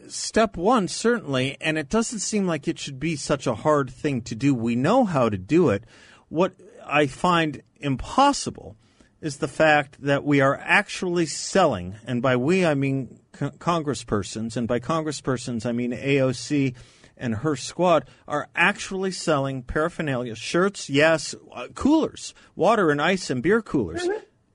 Step 0.08 0.56
one, 0.56 0.88
certainly, 0.88 1.58
and 1.60 1.78
it 1.78 1.90
doesn't 1.90 2.20
seem 2.20 2.48
like 2.48 2.68
it 2.68 2.80
should 2.80 3.00
be 3.00 3.16
such 3.16 3.46
a 3.46 3.56
hard 3.56 3.90
thing 3.90 4.22
to 4.22 4.36
do. 4.36 4.56
We 4.56 4.76
know 4.76 5.06
how 5.06 5.30
to 5.30 5.38
do 5.38 5.70
it. 5.70 5.84
What 6.30 6.54
I 6.86 7.08
find 7.08 7.62
impossible 7.80 8.76
is 9.22 9.38
the 9.38 9.48
fact 9.48 9.98
that 10.02 10.24
we 10.24 10.42
are 10.42 10.60
actually 10.62 11.26
selling, 11.26 11.96
and 12.06 12.22
by 12.22 12.36
we 12.36 12.66
I 12.66 12.74
mean 12.76 13.20
co- 13.32 13.50
congresspersons, 13.52 14.56
and 14.56 14.68
by 14.68 14.80
congresspersons 14.80 15.66
I 15.66 15.72
mean 15.72 15.92
AOC 15.92 16.76
and 17.20 17.36
her 17.36 17.56
squad, 17.56 18.08
are 18.28 18.48
actually 18.56 19.12
selling 19.12 19.64
paraphernalia, 19.64 20.36
shirts, 20.36 20.88
yes, 20.90 21.34
uh, 21.52 21.68
coolers, 21.74 22.36
water 22.56 22.92
and 22.92 23.02
ice 23.02 23.30
and 23.32 23.42
beer 23.42 23.62
coolers. 23.62 24.08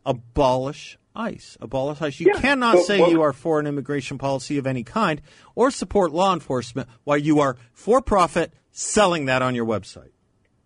Abolish 0.06 0.96
ICE. 1.14 1.56
Abolish 1.60 2.00
ICE. 2.00 2.20
You 2.20 2.32
Yeah. 2.34 2.40
cannot 2.40 2.78
So, 2.78 2.82
say 2.84 3.00
well- 3.00 3.10
you 3.10 3.22
are 3.22 3.32
for 3.32 3.58
an 3.60 3.66
immigration 3.66 4.16
policy 4.18 4.58
of 4.58 4.66
any 4.66 4.82
kind 4.84 5.20
or 5.54 5.70
support 5.70 6.12
law 6.12 6.32
enforcement 6.32 6.88
while 7.04 7.18
you 7.18 7.40
are 7.40 7.56
for 7.72 8.00
profit 8.00 8.52
selling 8.70 9.26
that 9.26 9.42
on 9.42 9.54
your 9.54 9.66
website. 9.66 10.10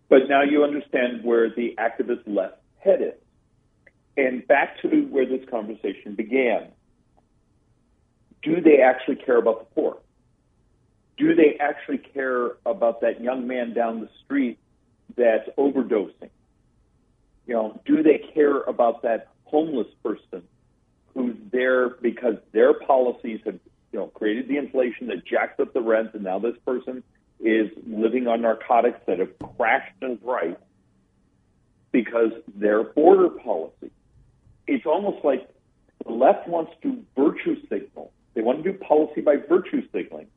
But 0.09 0.29
now 0.29 0.41
you 0.43 0.63
understand 0.63 1.23
where 1.23 1.49
the 1.49 1.75
activist 1.77 2.21
left 2.25 2.55
headed. 2.79 3.15
And 4.17 4.45
back 4.47 4.81
to 4.81 4.87
where 5.09 5.25
this 5.25 5.47
conversation 5.49 6.15
began. 6.15 6.69
Do 8.41 8.59
they 8.61 8.81
actually 8.81 9.17
care 9.17 9.37
about 9.37 9.59
the 9.59 9.75
poor? 9.75 9.97
Do 11.17 11.35
they 11.35 11.57
actually 11.59 11.99
care 11.99 12.53
about 12.65 13.01
that 13.01 13.21
young 13.21 13.47
man 13.47 13.73
down 13.73 14.01
the 14.01 14.09
street 14.25 14.59
that's 15.15 15.47
overdosing? 15.57 16.29
You 17.45 17.53
know, 17.53 17.81
do 17.85 18.03
they 18.03 18.17
care 18.33 18.61
about 18.61 19.03
that 19.03 19.29
homeless 19.45 19.87
person 20.03 20.43
who's 21.13 21.35
there 21.51 21.89
because 21.89 22.35
their 22.51 22.73
policies 22.73 23.39
have, 23.45 23.59
you 23.91 23.99
know, 23.99 24.07
created 24.07 24.47
the 24.47 24.57
inflation 24.57 25.07
that 25.07 25.25
jacks 25.25 25.59
up 25.59 25.73
the 25.73 25.81
rent, 25.81 26.11
and 26.13 26.23
now 26.23 26.39
this 26.39 26.55
person 26.65 27.03
is 27.39 27.69
living 27.87 28.27
on 28.27 28.41
narcotics 28.41 28.99
that 29.07 29.19
have 29.19 29.29
crashed 29.57 29.95
and 30.01 30.19
right 30.23 30.59
because 31.91 32.31
their 32.55 32.83
border 32.83 33.29
policy. 33.29 33.91
It's 34.67 34.85
almost 34.85 35.23
like 35.23 35.49
the 36.05 36.11
left 36.11 36.47
wants 36.47 36.73
to 36.83 37.03
virtue 37.15 37.55
signal. 37.69 38.11
They 38.33 38.41
want 38.41 38.63
to 38.63 38.71
do 38.71 38.77
policy 38.77 39.21
by 39.21 39.37
virtue 39.37 39.81
signaling, 39.91 40.27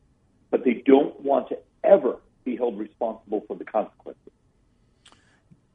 but 0.51 0.65
they 0.65 0.83
don't 0.87 1.19
want 1.21 1.49
to 1.51 1.59
ever 1.85 2.17
be 2.45 2.57
held 2.57 2.79
responsible 2.79 3.45
for 3.47 3.57
the 3.57 3.65
consequences. 3.65 4.33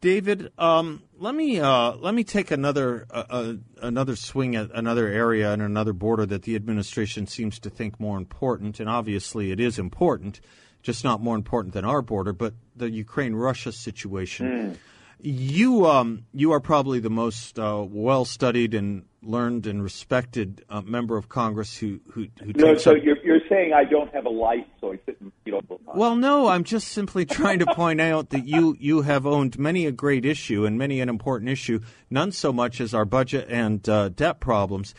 David, 0.01 0.51
um, 0.59 1.01
let 1.17 1.33
me 1.33 1.59
uh, 1.59 1.93
let 1.93 2.13
me 2.13 2.23
take 2.23 2.51
another 2.51 3.07
uh, 3.09 3.23
uh, 3.27 3.53
another 3.81 4.15
swing 4.15 4.55
at 4.55 4.69
another 4.71 5.07
area 5.07 5.51
and 5.51 5.61
another 5.61 5.93
border 5.93 6.27
that 6.27 6.43
the 6.43 6.55
administration 6.55 7.25
seems 7.25 7.57
to 7.59 7.71
think 7.71 7.99
more 7.99 8.17
important, 8.17 8.79
and 8.79 8.87
obviously 8.87 9.51
it 9.51 9.59
is 9.59 9.79
important, 9.79 10.41
just 10.83 11.03
not 11.03 11.21
more 11.21 11.35
important 11.35 11.73
than 11.73 11.85
our 11.85 12.03
border, 12.03 12.33
but 12.33 12.53
the 12.75 12.89
Ukraine-Russia 12.89 13.71
situation. 13.71 14.77
You 15.19 15.87
um, 15.87 16.25
you 16.33 16.51
are 16.51 16.59
probably 16.59 16.99
the 16.99 17.09
most 17.09 17.57
uh, 17.57 17.83
well 17.87 18.25
studied 18.25 18.73
and 18.73 19.05
learned 19.23 19.65
and 19.65 19.81
respected 19.83 20.63
uh, 20.69 20.81
member 20.81 21.17
of 21.17 21.29
Congress 21.29 21.75
who 21.77 21.99
who, 22.11 22.27
who 22.43 22.53
No, 22.53 22.75
so 22.75 22.91
up 22.91 22.97
you're, 23.03 23.17
you're 23.23 23.41
saying 23.49 23.73
I 23.73 23.83
don't 23.83 24.13
have 24.13 24.25
a 24.25 24.29
life, 24.29 24.65
so 24.79 24.93
I 24.93 24.99
sit 25.05 25.19
and 25.21 25.31
you 25.45 25.53
know. 25.53 25.61
Well, 25.95 26.15
no, 26.15 26.47
I'm 26.47 26.63
just 26.63 26.89
simply 26.89 27.25
trying 27.25 27.59
to 27.59 27.65
point 27.67 28.01
out 28.01 28.29
that 28.31 28.47
you 28.47 28.75
you 28.79 29.01
have 29.01 29.25
owned 29.25 29.57
many 29.57 29.85
a 29.85 29.91
great 29.91 30.25
issue 30.25 30.65
and 30.65 30.77
many 30.77 31.01
an 31.01 31.09
important 31.09 31.49
issue, 31.49 31.79
none 32.09 32.31
so 32.31 32.53
much 32.53 32.79
as 32.79 32.93
our 32.93 33.05
budget 33.05 33.47
and 33.49 33.87
uh, 33.89 34.09
debt 34.09 34.39
problems, 34.39 34.93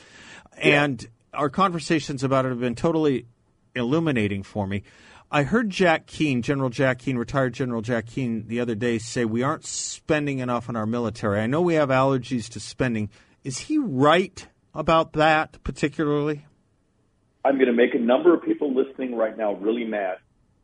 and 0.56 1.06
our 1.32 1.50
conversations 1.50 2.25
about 2.25 2.46
it 2.46 2.49
have 2.49 2.61
been 2.61 2.75
totally 2.75 3.26
illuminating 3.75 4.42
for 4.42 4.66
me. 4.66 4.82
I 5.37 5.43
heard 5.43 5.69
Jack 5.69 6.07
Keane, 6.07 6.40
General 6.40 6.71
Jack 6.71 7.00
Keane, 7.00 7.19
retired 7.19 7.52
General 7.52 7.83
Jack 7.83 8.07
Keane, 8.07 8.47
the 8.47 8.59
other 8.59 8.75
day 8.75 8.97
say 8.97 9.26
we 9.26 9.43
aren't 9.43 9.66
spending 9.66 10.38
enough 10.38 10.71
on 10.71 10.76
our 10.76 10.87
military. 10.87 11.40
I 11.40 11.47
know 11.47 11.61
we 11.61 11.75
have 11.75 11.90
allergies 11.90 12.49
to 12.52 12.59
spending. 12.59 13.11
Is 13.45 13.59
he 13.59 13.76
right 13.76 14.49
about 14.73 15.12
that 15.12 15.62
particularly? 15.62 16.47
I'm 17.45 17.57
going 17.57 17.66
to 17.66 17.75
make 17.75 17.95
a 17.95 17.99
number 17.99 18.35
of 18.35 18.45
people 18.45 18.75
listening 18.75 19.14
right 19.14 19.37
now 19.37 19.52
really 19.57 19.85
mad. 19.85 20.16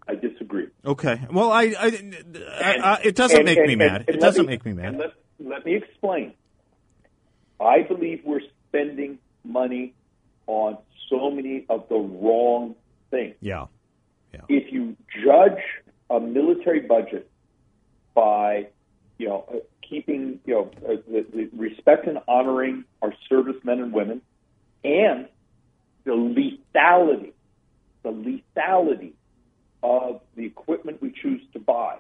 I 0.09 0.15
disagree. 0.15 0.69
Okay. 0.87 1.21
Well, 1.31 1.53
I, 1.53 1.65
I, 1.79 2.13
I, 2.51 2.77
I 2.83 3.01
it 3.05 3.15
doesn't 3.15 3.41
and, 3.41 3.45
make 3.45 3.59
and, 3.59 3.69
me 3.69 3.77
mad. 3.77 4.07
it 4.09 4.21
doesn't 4.21 4.47
me, 4.47 4.53
make 4.53 4.65
me 4.65 4.73
mad. 4.73 4.97
Let, 4.97 5.13
let 5.39 5.67
me 5.67 5.77
explain. 5.77 6.33
I 7.61 7.83
believe 7.83 8.23
we're 8.25 8.41
spending 8.69 9.19
money 9.45 9.93
on 10.47 10.79
so 11.11 11.31
many 11.31 11.67
of 11.69 11.91
the 11.91 11.97
wrong 11.97 12.75
things. 13.11 13.35
Yeah. 13.43 13.67
Yeah. 14.33 14.41
If 14.49 14.73
you 14.73 14.97
judge 15.25 15.61
a 16.11 16.21
military 16.21 16.81
budget 16.81 17.31
by, 18.15 18.69
you 19.19 19.29
know, 19.29 19.45
uh, 19.53 19.57
keeping, 19.89 20.41
you 20.45 20.55
know, 20.55 20.71
uh, 20.87 20.97
the, 21.09 21.27
the 21.33 21.51
respect 21.57 22.07
and 22.07 22.19
honoring 22.29 22.85
our 23.03 23.13
servicemen 23.29 23.81
and 23.81 23.93
women, 23.93 24.23
and 24.85 25.29
the 26.05 26.13
lethality, 26.13 27.33
the 28.03 28.11
lethality 28.11 29.13
of 29.83 30.21
the 30.37 30.45
equipment 30.45 31.01
we 31.01 31.13
choose 31.13 31.41
to 31.53 31.59
buy. 31.59 31.99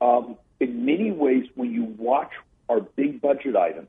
Um, 0.00 0.36
in 0.60 0.84
many 0.84 1.10
ways, 1.10 1.46
when 1.54 1.72
you 1.72 1.84
watch 1.98 2.30
our 2.68 2.80
big 2.80 3.20
budget 3.20 3.56
items, 3.56 3.88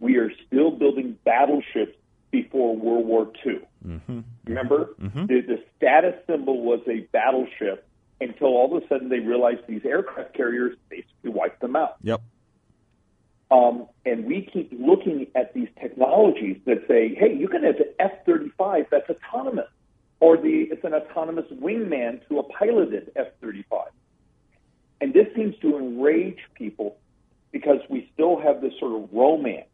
we 0.00 0.16
are 0.16 0.30
still 0.46 0.70
building 0.70 1.16
battleships 1.24 1.96
before 2.32 2.74
World 2.74 3.06
War 3.06 3.30
II. 3.46 3.60
Mm-hmm. 3.86 4.20
Remember, 4.46 4.88
mm-hmm. 5.00 5.26
the, 5.26 5.42
the 5.42 5.62
status 5.76 6.14
symbol 6.26 6.62
was 6.62 6.80
a 6.88 7.00
battleship 7.12 7.86
until 8.20 8.48
all 8.48 8.76
of 8.76 8.82
a 8.82 8.88
sudden 8.88 9.08
they 9.08 9.20
realized 9.20 9.60
these 9.68 9.84
aircraft 9.84 10.34
carriers 10.34 10.76
basically 10.88 11.30
wiped 11.30 11.60
them 11.60 11.76
out. 11.76 11.96
Yep. 12.02 12.20
Um, 13.50 13.86
and 14.06 14.24
we 14.24 14.48
keep 14.50 14.72
looking 14.72 15.26
at 15.34 15.52
these 15.52 15.68
technologies 15.80 16.56
that 16.64 16.84
say, 16.88 17.14
hey, 17.14 17.36
you 17.36 17.48
can 17.48 17.62
have 17.64 17.76
an 17.76 17.92
F 17.98 18.12
35 18.24 18.86
that's 18.90 19.10
autonomous, 19.10 19.68
or 20.20 20.38
the, 20.38 20.68
it's 20.70 20.84
an 20.84 20.94
autonomous 20.94 21.44
wingman 21.52 22.26
to 22.28 22.38
a 22.38 22.42
piloted 22.44 23.12
F 23.14 23.26
35. 23.42 23.88
And 25.02 25.12
this 25.12 25.26
seems 25.36 25.54
to 25.58 25.76
enrage 25.76 26.38
people 26.54 26.96
because 27.50 27.80
we 27.90 28.08
still 28.14 28.40
have 28.40 28.62
this 28.62 28.72
sort 28.80 29.02
of 29.02 29.10
romance 29.12 29.66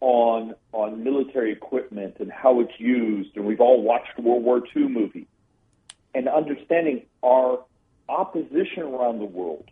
on 0.00 0.54
on 0.72 1.02
military 1.02 1.52
equipment 1.52 2.16
and 2.20 2.30
how 2.30 2.60
it's 2.60 2.78
used, 2.78 3.36
and 3.36 3.44
we've 3.44 3.60
all 3.60 3.82
watched 3.82 4.18
World 4.18 4.44
War 4.44 4.62
II 4.76 4.88
movies, 4.88 5.26
and 6.14 6.28
understanding 6.28 7.02
our 7.22 7.60
opposition 8.08 8.82
around 8.84 9.18
the 9.18 9.24
world 9.24 9.70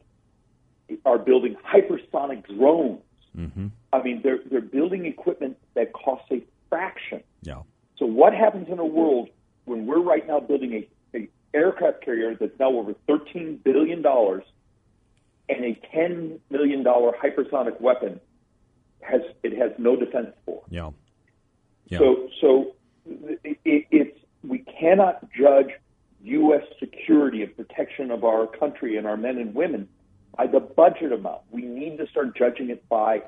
are 1.04 1.18
building 1.18 1.56
hypersonic 1.64 2.46
drones. 2.46 3.02
Mm-hmm. 3.36 3.68
I 3.92 4.02
mean, 4.02 4.20
they're 4.22 4.40
they're 4.50 4.60
building 4.60 5.06
equipment 5.06 5.56
that 5.74 5.92
costs 5.92 6.28
a 6.30 6.42
fraction. 6.68 7.22
Yeah. 7.42 7.62
So 7.98 8.06
what 8.06 8.34
happens 8.34 8.68
in 8.68 8.78
a 8.78 8.84
world 8.84 9.28
when 9.64 9.86
we're 9.86 10.00
right 10.00 10.26
now 10.26 10.40
building 10.40 10.86
a, 11.14 11.16
a 11.16 11.28
aircraft 11.54 12.04
carrier 12.04 12.34
that's 12.34 12.58
now 12.58 12.70
over 12.70 12.94
thirteen 13.06 13.60
billion 13.62 14.02
dollars 14.02 14.44
and 15.48 15.64
a 15.64 15.80
ten 15.92 16.40
million 16.50 16.82
dollar 16.82 17.12
hypersonic 17.12 17.80
weapon 17.80 18.20
has 19.06 19.22
it 19.42 19.56
has 19.58 19.72
no 19.78 19.96
defense 19.96 20.34
for. 20.44 20.62
Yeah. 20.68 20.90
yeah. 21.88 21.98
So 21.98 22.28
so 22.40 22.76
it, 23.06 23.58
it, 23.64 23.86
it's 23.90 24.18
we 24.42 24.58
cannot 24.58 25.28
judge 25.32 25.70
U.S. 26.22 26.62
security 26.80 27.42
and 27.42 27.56
protection 27.56 28.10
of 28.10 28.24
our 28.24 28.46
country 28.46 28.96
and 28.96 29.06
our 29.06 29.16
men 29.16 29.38
and 29.38 29.54
women 29.54 29.88
by 30.36 30.46
the 30.46 30.60
budget 30.60 31.12
amount. 31.12 31.42
We 31.50 31.62
need 31.62 31.98
to 31.98 32.06
start 32.08 32.36
judging 32.36 32.70
it 32.70 32.88
by 32.88 33.22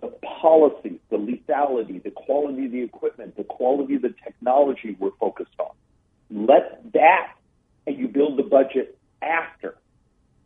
the 0.00 0.08
policies, 0.40 0.98
the 1.10 1.16
lethality, 1.16 2.02
the 2.02 2.10
quality 2.10 2.66
of 2.66 2.72
the 2.72 2.82
equipment, 2.82 3.36
the 3.36 3.44
quality 3.44 3.96
of 3.96 4.02
the 4.02 4.14
technology 4.24 4.96
we're 4.98 5.10
focused 5.20 5.54
on. 5.58 5.70
Let 6.30 6.92
that, 6.92 7.34
and 7.86 7.98
you 7.98 8.08
build 8.08 8.38
the 8.38 8.42
budget 8.44 8.98
after. 9.22 9.76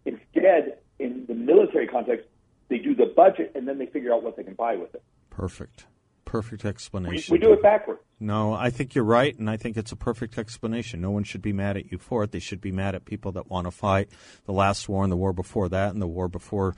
Instead, 0.05 0.79
in 0.99 1.27
the 1.29 1.35
military 1.35 1.87
context, 1.87 2.27
they 2.73 2.79
do 2.79 2.95
the 2.95 3.13
budget 3.15 3.53
and 3.55 3.69
then 3.69 3.79
they 3.79 3.87
figure 3.87 4.13
out 4.13 4.23
what 4.23 4.37
they 4.37 4.43
can 4.43 4.55
buy 4.55 4.77
with 4.77 4.95
it. 4.95 5.03
Perfect. 5.31 5.87
Perfect 6.25 6.65
explanation. 6.65 7.33
We, 7.33 7.39
we 7.39 7.45
do 7.45 7.53
it 7.53 7.63
backwards. 7.63 8.01
No, 8.19 8.55
I 8.55 8.71
think 8.71 8.95
you're 8.95 9.05
right, 9.05 9.37
and 9.37 9.51
I 9.51 9.57
think 9.57 9.77
it's 9.77 9.91
a 9.91 9.97
perfect 9.97 10.39
explanation. 10.39 11.01
No 11.01 11.11
one 11.11 11.25
should 11.25 11.43
be 11.43 11.53
mad 11.53 11.77
at 11.77 11.91
you 11.91 11.99
for 11.99 12.23
it. 12.23 12.31
They 12.31 12.39
should 12.39 12.61
be 12.61 12.71
mad 12.71 12.95
at 12.95 13.05
people 13.05 13.33
that 13.33 13.51
want 13.51 13.67
to 13.67 13.73
fight 13.73 14.09
the 14.47 14.53
last 14.53 14.89
war 14.89 15.03
and 15.03 15.11
the 15.13 15.17
war 15.17 15.33
before 15.33 15.69
that 15.69 15.93
and 15.93 16.01
the 16.01 16.07
war 16.07 16.29
before 16.29 16.77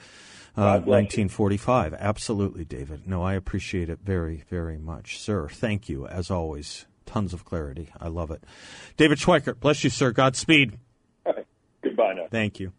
uh, 0.56 0.80
1945. 0.80 1.94
Absolutely, 1.94 2.64
David. 2.64 3.06
No, 3.06 3.22
I 3.22 3.34
appreciate 3.34 3.90
it 3.90 4.00
very, 4.02 4.42
very 4.48 4.78
much, 4.78 5.20
sir. 5.20 5.48
Thank 5.48 5.88
you, 5.88 6.06
as 6.06 6.30
always. 6.30 6.86
Tons 7.04 7.34
of 7.34 7.44
clarity. 7.44 7.90
I 8.00 8.08
love 8.08 8.30
it. 8.30 8.42
David 8.96 9.18
Schweikert, 9.18 9.60
bless 9.60 9.84
you, 9.84 9.90
sir. 9.90 10.10
Godspeed. 10.10 10.78
Goodbye 11.82 12.14
now. 12.14 12.26
Thank 12.30 12.58
you. 12.58 12.72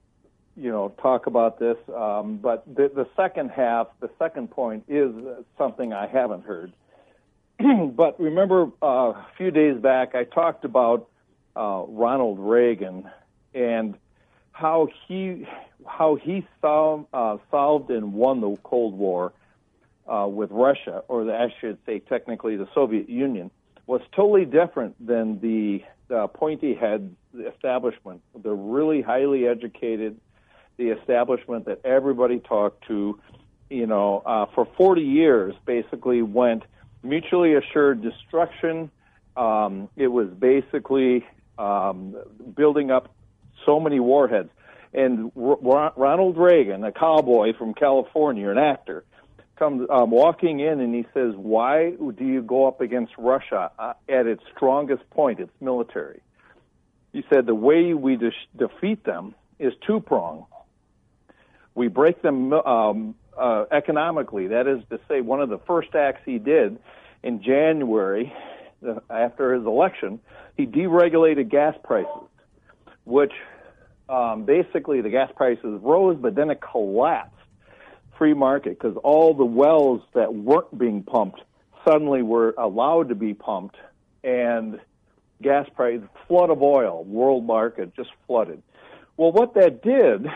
you 0.57 0.71
know, 0.71 0.93
talk 1.01 1.27
about 1.29 1.61
this, 1.61 1.77
um, 1.95 2.39
but 2.39 2.65
the, 2.67 2.91
the 2.93 3.09
second 3.17 3.51
half, 3.51 3.89
the 4.01 4.11
second 4.19 4.51
point 4.51 4.85
is 4.89 5.13
something 5.57 5.93
I 5.93 6.09
haven't 6.09 6.45
heard. 6.45 6.73
but 7.95 8.21
remember, 8.21 8.71
uh, 8.83 8.87
a 8.87 9.27
few 9.37 9.51
days 9.51 9.79
back, 9.81 10.15
I 10.15 10.25
talked 10.25 10.65
about 10.65 11.09
uh, 11.57 11.85
Ronald 11.89 12.39
Reagan 12.39 13.09
and 13.55 13.95
how 14.53 14.89
he 15.07 15.47
how 15.87 16.17
he 16.17 16.47
solved, 16.61 17.07
uh, 17.13 17.37
solved 17.51 17.91
and 17.91 18.13
won 18.13 18.41
the 18.41 18.57
Cold 18.63 18.95
War 18.95 19.33
uh, 20.07 20.27
with 20.29 20.51
Russia, 20.51 21.03
or 21.09 21.25
the, 21.25 21.35
I 21.35 21.55
should 21.61 21.79
say, 21.87 22.01
technically 22.01 22.57
the 22.57 22.69
Soviet 22.75 23.09
Union, 23.09 23.51
was 23.87 24.01
totally 24.15 24.45
different 24.45 24.95
than 25.05 25.41
the 25.41 25.85
uh, 26.15 26.27
pointy 26.27 26.75
head 26.75 27.15
establishment, 27.55 28.23
the 28.43 28.53
really 28.53 29.01
highly 29.03 29.47
educated, 29.47 30.19
the 30.77 30.89
establishment 30.89 31.67
that 31.67 31.81
everybody 31.85 32.41
talked 32.41 32.87
to, 32.89 33.19
you 33.71 33.87
know, 33.87 34.23
uh, 34.27 34.47
for 34.55 34.67
40 34.77 35.03
years 35.03 35.55
basically 35.65 36.23
went 36.23 36.65
mutually 37.09 37.55
assured 37.55 38.03
destruction. 38.03 38.91
Um, 39.37 39.89
it 39.97 40.09
was 40.09 40.29
basically 40.29 41.27
um, 41.59 42.17
building 42.55 42.91
up 42.91 43.15
so 43.65 43.81
many 43.81 44.01
warheads. 44.01 44.51
And 44.95 45.31
R- 45.37 45.93
Ronald 45.97 46.39
Reagan, 46.39 46.85
a 46.85 46.93
cowboy 46.93 47.53
from 47.57 47.75
California, 47.75 48.49
an 48.51 48.59
actor, 48.59 49.05
comes 49.57 49.87
um, 49.91 50.11
walking 50.11 50.61
in 50.61 50.81
and 50.81 50.95
he 50.95 51.07
says, 51.13 51.35
"Why 51.35 51.91
do 51.91 52.25
you 52.25 52.43
go 52.43 52.69
up 52.69 52.81
against 52.81 53.13
Russia 53.19 53.71
uh, 53.79 53.95
at 54.09 54.27
its 54.27 54.43
strongest 54.55 55.09
point, 55.11 55.41
its 55.41 55.53
military?" 55.61 56.21
He 57.13 57.25
said, 57.33 57.47
"The 57.47 57.55
way 57.55 57.95
we 57.95 58.17
de- 58.17 58.33
defeat 58.57 59.05
them 59.05 59.35
is 59.59 59.73
two 59.87 60.01
prong. 60.01 60.47
We 61.75 61.89
break 61.89 62.23
them 62.23 62.53
um, 62.53 63.15
uh, 63.39 63.65
economically. 63.71 64.49
That 64.49 64.67
is 64.67 64.83
to 64.91 65.01
say, 65.09 65.21
one 65.21 65.41
of 65.41 65.49
the 65.49 65.59
first 65.59 65.95
acts 65.95 66.23
he 66.25 66.39
did 66.39 66.79
in 67.23 67.43
January 67.43 68.33
after 69.11 69.55
his 69.55 69.65
election, 69.65 70.21
he 70.57 70.67
deregulated 70.67 71.51
gas 71.51 71.75
prices, 71.83 72.29
which 73.05 73.33
um, 74.09 74.45
basically 74.45 75.01
the 75.01 75.11
gas 75.11 75.31
prices 75.35 75.81
rose, 75.83 76.17
but 76.21 76.35
then 76.35 76.51
it 76.51 76.61
collapsed 76.61 77.33
free 78.17 78.35
market 78.35 78.79
because 78.79 78.97
all 79.03 79.35
the 79.35 79.45
wells 79.45 80.01
that 80.15 80.35
weren't 80.35 80.79
being 80.79 81.03
pumped 81.03 81.41
suddenly 81.87 82.23
were 82.23 82.55
allowed 82.59 83.09
to 83.09 83.15
be 83.15 83.35
pumped, 83.35 83.77
and 84.25 84.81
gas 85.43 85.69
price 85.75 86.01
flood 86.27 86.51
of 86.51 86.63
oil, 86.63 87.05
world 87.05 87.45
market 87.45 87.95
just 87.95 88.11
flooded. 88.27 88.63
Well, 89.17 89.33
what 89.33 89.55
that 89.55 89.83
did, 89.83 90.27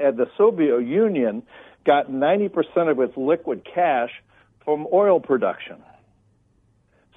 at 0.00 0.16
the 0.16 0.26
Soviet 0.36 0.80
Union 0.80 1.42
got 1.86 2.10
90% 2.10 2.90
of 2.90 3.00
its 3.00 3.16
liquid 3.16 3.64
cash 3.64 4.10
from 4.64 4.86
oil 4.92 5.20
production. 5.20 5.76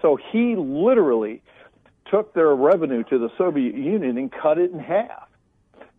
So 0.02 0.18
he 0.32 0.56
literally 0.56 1.42
took 2.10 2.34
their 2.34 2.56
revenue 2.56 3.04
to 3.06 3.18
the 3.20 3.30
Soviet 3.38 3.76
Union 3.76 4.18
and 4.18 4.32
cut 4.32 4.58
it 4.58 4.72
in 4.72 4.80
half. 4.80 5.28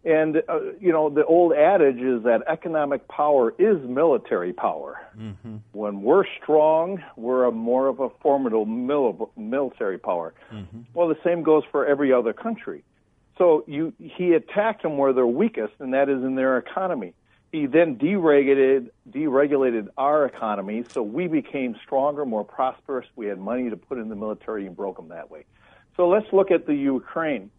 And, 0.02 0.42
uh, 0.48 0.60
you 0.80 0.92
know, 0.92 1.10
the 1.10 1.26
old 1.26 1.52
adage 1.52 1.98
is 1.98 2.22
that 2.22 2.42
economic 2.48 3.06
power 3.08 3.52
is 3.58 3.76
military 3.86 4.54
power. 4.54 4.98
Mm-hmm. 5.18 5.56
When 5.72 6.00
we're 6.00 6.24
strong, 6.42 7.02
we're 7.16 7.44
a 7.44 7.52
more 7.52 7.88
of 7.88 8.00
a 8.00 8.08
formidable 8.22 8.64
mil- 8.64 9.30
military 9.36 9.98
power. 9.98 10.32
Mm-hmm. 10.50 10.80
Well, 10.94 11.08
the 11.08 11.18
same 11.22 11.42
goes 11.42 11.64
for 11.70 11.84
every 11.86 12.14
other 12.14 12.32
country. 12.32 12.82
So 13.36 13.62
you, 13.66 13.92
he 13.98 14.32
attacked 14.32 14.82
them 14.82 14.96
where 14.96 15.12
they're 15.12 15.26
weakest, 15.26 15.74
and 15.80 15.92
that 15.92 16.08
is 16.08 16.22
in 16.22 16.34
their 16.34 16.56
economy. 16.56 17.12
He 17.52 17.66
then 17.66 17.96
deregulated, 17.96 18.90
deregulated 19.10 19.88
our 19.96 20.24
economy, 20.24 20.84
so 20.92 21.02
we 21.02 21.26
became 21.26 21.76
stronger, 21.84 22.24
more 22.24 22.44
prosperous. 22.44 23.06
We 23.16 23.26
had 23.26 23.38
money 23.38 23.70
to 23.70 23.76
put 23.76 23.98
in 23.98 24.08
the 24.08 24.16
military 24.16 24.66
and 24.66 24.76
broke 24.76 24.96
them 24.96 25.08
that 25.08 25.30
way. 25.30 25.46
So 25.96 26.08
let's 26.08 26.32
look 26.32 26.50
at 26.50 26.66
the 26.66 26.74
Ukraine. 26.74 27.50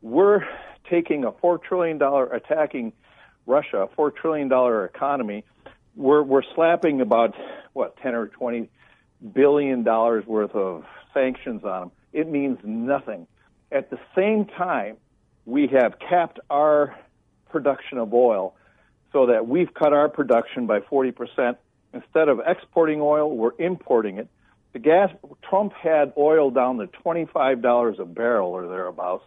We're 0.00 0.46
taking 0.88 1.24
a 1.24 1.32
four 1.32 1.58
trillion 1.58 1.98
dollar 1.98 2.26
attacking 2.26 2.92
Russia, 3.46 3.78
a 3.78 3.88
four 3.88 4.12
trillion 4.12 4.48
dollar 4.48 4.84
economy, 4.84 5.44
we're 5.96 6.22
we're 6.22 6.42
slapping 6.54 7.00
about 7.00 7.34
what 7.72 7.96
ten 7.98 8.14
or 8.14 8.28
twenty 8.28 8.70
billion 9.34 9.82
dollars 9.82 10.26
worth 10.26 10.54
of 10.54 10.84
sanctions 11.12 11.64
on 11.64 11.80
them. 11.80 11.90
It 12.12 12.28
means 12.28 12.58
nothing. 12.64 13.26
At 13.70 13.90
the 13.90 13.98
same 14.14 14.46
time, 14.46 14.96
we 15.44 15.66
have 15.68 15.98
capped 15.98 16.40
our 16.50 16.96
production 17.50 17.98
of 17.98 18.12
oil 18.14 18.54
so 19.12 19.26
that 19.26 19.46
we've 19.46 19.72
cut 19.74 19.92
our 19.92 20.08
production 20.08 20.66
by 20.66 20.80
40%. 20.80 21.56
Instead 21.94 22.28
of 22.28 22.40
exporting 22.46 23.00
oil, 23.00 23.36
we're 23.36 23.52
importing 23.58 24.18
it. 24.18 24.28
The 24.72 24.78
gas, 24.78 25.10
Trump 25.42 25.74
had 25.74 26.14
oil 26.16 26.50
down 26.50 26.78
to 26.78 26.86
$25 26.86 27.98
a 27.98 28.04
barrel 28.06 28.50
or 28.50 28.66
thereabouts. 28.66 29.24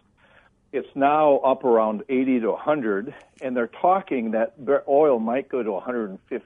It's 0.72 0.88
now 0.96 1.36
up 1.38 1.64
around 1.64 2.02
80 2.08 2.40
to 2.40 2.50
100, 2.50 3.14
and 3.40 3.56
they're 3.56 3.68
talking 3.68 4.32
that 4.32 4.54
oil 4.88 5.20
might 5.20 5.48
go 5.48 5.62
to 5.62 5.72
150. 5.72 6.44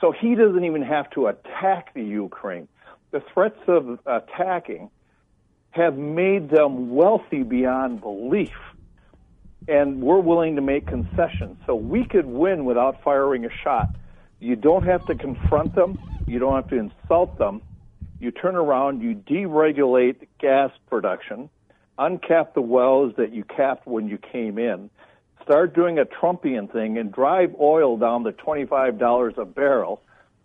So 0.00 0.12
he 0.12 0.34
doesn't 0.34 0.64
even 0.64 0.82
have 0.82 1.08
to 1.10 1.28
attack 1.28 1.94
the 1.94 2.04
Ukraine. 2.04 2.68
The 3.12 3.22
threats 3.32 3.58
of 3.66 3.98
attacking 4.04 4.90
have 5.70 5.96
made 5.96 6.50
them 6.50 6.94
wealthy 6.94 7.42
beyond 7.42 8.02
belief. 8.02 8.56
And 9.68 10.00
we're 10.00 10.20
willing 10.20 10.56
to 10.56 10.62
make 10.62 10.86
concessions. 10.86 11.56
So 11.66 11.74
we 11.74 12.04
could 12.04 12.26
win 12.26 12.64
without 12.64 13.02
firing 13.02 13.44
a 13.44 13.50
shot. 13.64 13.96
You 14.38 14.56
don't 14.56 14.84
have 14.84 15.04
to 15.06 15.14
confront 15.14 15.74
them. 15.74 15.98
You 16.26 16.38
don't 16.38 16.54
have 16.54 16.68
to 16.68 16.76
insult 16.76 17.38
them. 17.38 17.62
You 18.20 18.30
turn 18.30 18.54
around, 18.54 19.02
you 19.02 19.14
deregulate 19.14 20.26
gas 20.38 20.70
production 20.88 21.50
uncap 21.98 22.54
the 22.54 22.60
wells 22.60 23.14
that 23.16 23.32
you 23.32 23.44
capped 23.44 23.86
when 23.86 24.08
you 24.08 24.18
came 24.18 24.58
in, 24.58 24.90
start 25.42 25.74
doing 25.74 25.98
a 25.98 26.04
Trumpian 26.04 26.70
thing 26.70 26.98
and 26.98 27.12
drive 27.12 27.54
oil 27.60 27.96
down 27.96 28.24
to 28.24 28.32
$25 28.32 29.38
a 29.38 29.44
barrel, 29.44 30.02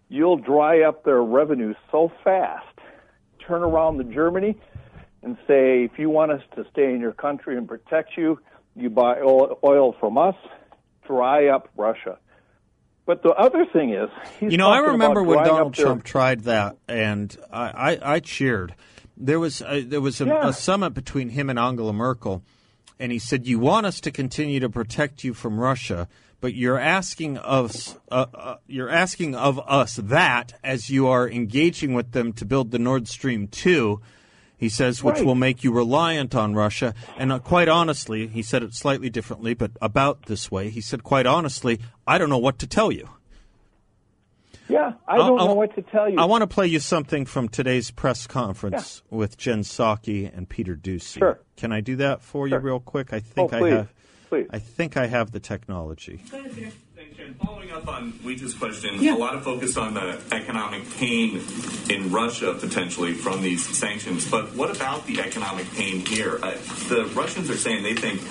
you'll 0.10 0.38
dry 0.38 0.82
up 0.82 1.04
their 1.04 1.21
revenue 1.21 1.74
so 1.91 2.12
fast. 2.24 2.65
Turn 3.45 3.63
around 3.63 3.97
to 3.97 4.04
Germany 4.04 4.56
and 5.24 5.38
say, 5.47 5.84
if 5.84 5.97
you 5.97 6.10
want 6.10 6.32
us 6.32 6.41
to 6.56 6.65
stay 6.71 6.93
in 6.93 7.00
your 7.00 7.13
country 7.13 7.58
and 7.58 7.67
protect 7.67 8.17
you, 8.17 8.39
you 8.76 8.90
buy 8.90 9.20
oil 9.20 9.96
from 10.00 10.18
us, 10.18 10.36
dry 11.06 11.48
up 11.48 11.70
Russia. 11.78 12.18
But 13.06 13.24
the 13.24 13.30
other 13.30 13.66
thing 13.66 13.94
is, 13.94 14.10
you 14.40 14.58
know, 14.58 14.70
I 14.70 14.80
remember 14.80 15.24
when 15.24 15.44
Donald 15.44 15.74
Trump 15.74 16.04
tried 16.04 16.42
that, 16.42 16.78
and 16.88 17.36
I, 17.52 17.70
I, 17.94 18.14
I 18.16 18.20
cheered 18.20 18.76
there 19.18 19.40
was 19.40 19.62
a, 19.62 19.82
there 19.82 20.02
was 20.02 20.22
a, 20.22 20.26
yeah. 20.26 20.48
a 20.48 20.54
summit 20.54 20.94
between 20.94 21.30
him 21.30 21.50
and 21.50 21.60
Angela 21.60 21.94
Merkel, 21.94 22.44
and 23.00 23.12
he 23.12 23.20
said, 23.20 23.48
"You 23.48 23.60
want 23.60 23.86
us 23.86 24.00
to 24.02 24.12
continue 24.12 24.60
to 24.60 24.70
protect 24.70 25.24
you 25.24 25.34
from 25.34 25.60
Russia." 25.60 26.08
but 26.42 26.56
you're 26.56 26.80
asking 26.80 27.38
us 27.38 27.96
uh, 28.12 28.26
uh, 28.34 28.56
you're 28.68 28.90
asking 28.90 29.36
of 29.36 29.60
us 29.68 29.98
that 29.98 30.60
as 30.64 30.90
you 30.90 31.08
are 31.08 31.30
engaging 31.30 31.94
with 31.94 32.12
them 32.12 32.34
to 32.34 32.46
build 32.46 32.72
the 32.72 32.80
Nord 32.80 33.08
Stream 33.08 33.48
2 33.48 34.02
he 34.62 34.69
says 34.69 35.04
which 35.04 35.15
right. 35.15 35.26
will 35.26 35.36
make 35.36 35.65
you 35.65 35.74
reliant 35.74 36.34
on 36.34 36.54
Russia 36.54 36.93
and 37.17 37.34
uh, 37.34 37.39
quite 37.39 37.67
honestly 37.67 38.28
he 38.28 38.41
said 38.41 38.63
it 38.63 38.74
slightly 38.74 39.10
differently 39.10 39.54
but 39.54 39.71
about 39.82 40.28
this 40.28 40.50
way 40.50 40.69
he 40.69 40.80
said 40.80 41.04
quite 41.04 41.26
honestly 41.26 41.82
I 42.08 42.17
don't 42.17 42.30
know 42.30 42.38
what 42.38 42.60
to 42.60 42.67
tell 42.67 42.91
you 42.91 43.10
yeah, 44.71 44.93
I 45.06 45.17
don't 45.17 45.38
I'll, 45.38 45.47
know 45.47 45.54
what 45.54 45.76
to 45.76 45.82
tell 45.82 46.10
you. 46.10 46.17
I 46.17 46.24
want 46.24 46.43
to 46.43 46.47
play 46.47 46.65
you 46.65 46.80
something 46.80 47.26
from 47.26 47.50
today's 47.50 47.91
press 47.91 48.26
conference 48.26 49.04
yeah. 49.12 49.17
with 49.17 49.38
Jen 49.38 49.63
Psaki 49.63 50.32
and 50.36 50.47
Peter 50.47 50.78
Doocy. 50.78 51.19
Sure. 51.19 51.39
Can 51.58 51.74
I 51.74 51.82
do 51.82 51.97
that 51.97 52.21
for 52.21 52.47
sure. 52.47 52.58
you 52.58 52.63
real 52.63 52.80
quick? 52.80 53.12
I 53.12 53.19
think 53.19 53.54
oh, 53.54 53.65
I 53.65 53.69
have. 53.69 53.93
Please. 54.30 54.47
I 54.50 54.60
think 54.60 54.95
I 54.95 55.08
have 55.08 55.32
the 55.32 55.41
technology. 55.41 56.24
Following 57.44 57.72
up 57.72 57.88
on 57.88 58.14
Weijia's 58.24 58.54
question, 58.54 58.96
yeah. 59.00 59.16
a 59.16 59.18
lot 59.18 59.36
of 59.36 59.44
focus 59.44 59.78
on 59.78 59.94
the 59.94 60.20
economic 60.32 60.90
pain 60.98 61.42
in 61.90 62.12
Russia 62.12 62.56
potentially 62.60 63.14
from 63.14 63.42
these 63.42 63.66
sanctions. 63.78 64.30
But 64.30 64.56
what 64.56 64.76
about 64.76 65.06
the 65.06 65.20
economic 65.20 65.70
pain 65.74 66.06
here? 66.06 66.40
Uh, 66.42 66.52
the 66.90 67.10
Russians 67.14 67.50
are 67.50 67.58
saying 67.58 67.84
they 67.84 67.94
think 67.94 68.22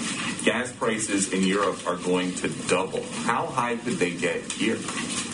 gas 0.45 0.73
prices 0.73 1.33
in 1.33 1.45
Europe 1.45 1.87
are 1.87 1.97
going 1.97 2.35
to 2.37 2.49
double. 2.67 3.03
How 3.25 3.47
high 3.47 3.77
could 3.77 3.99
they 3.99 4.13
get 4.13 4.51
here? 4.53 4.79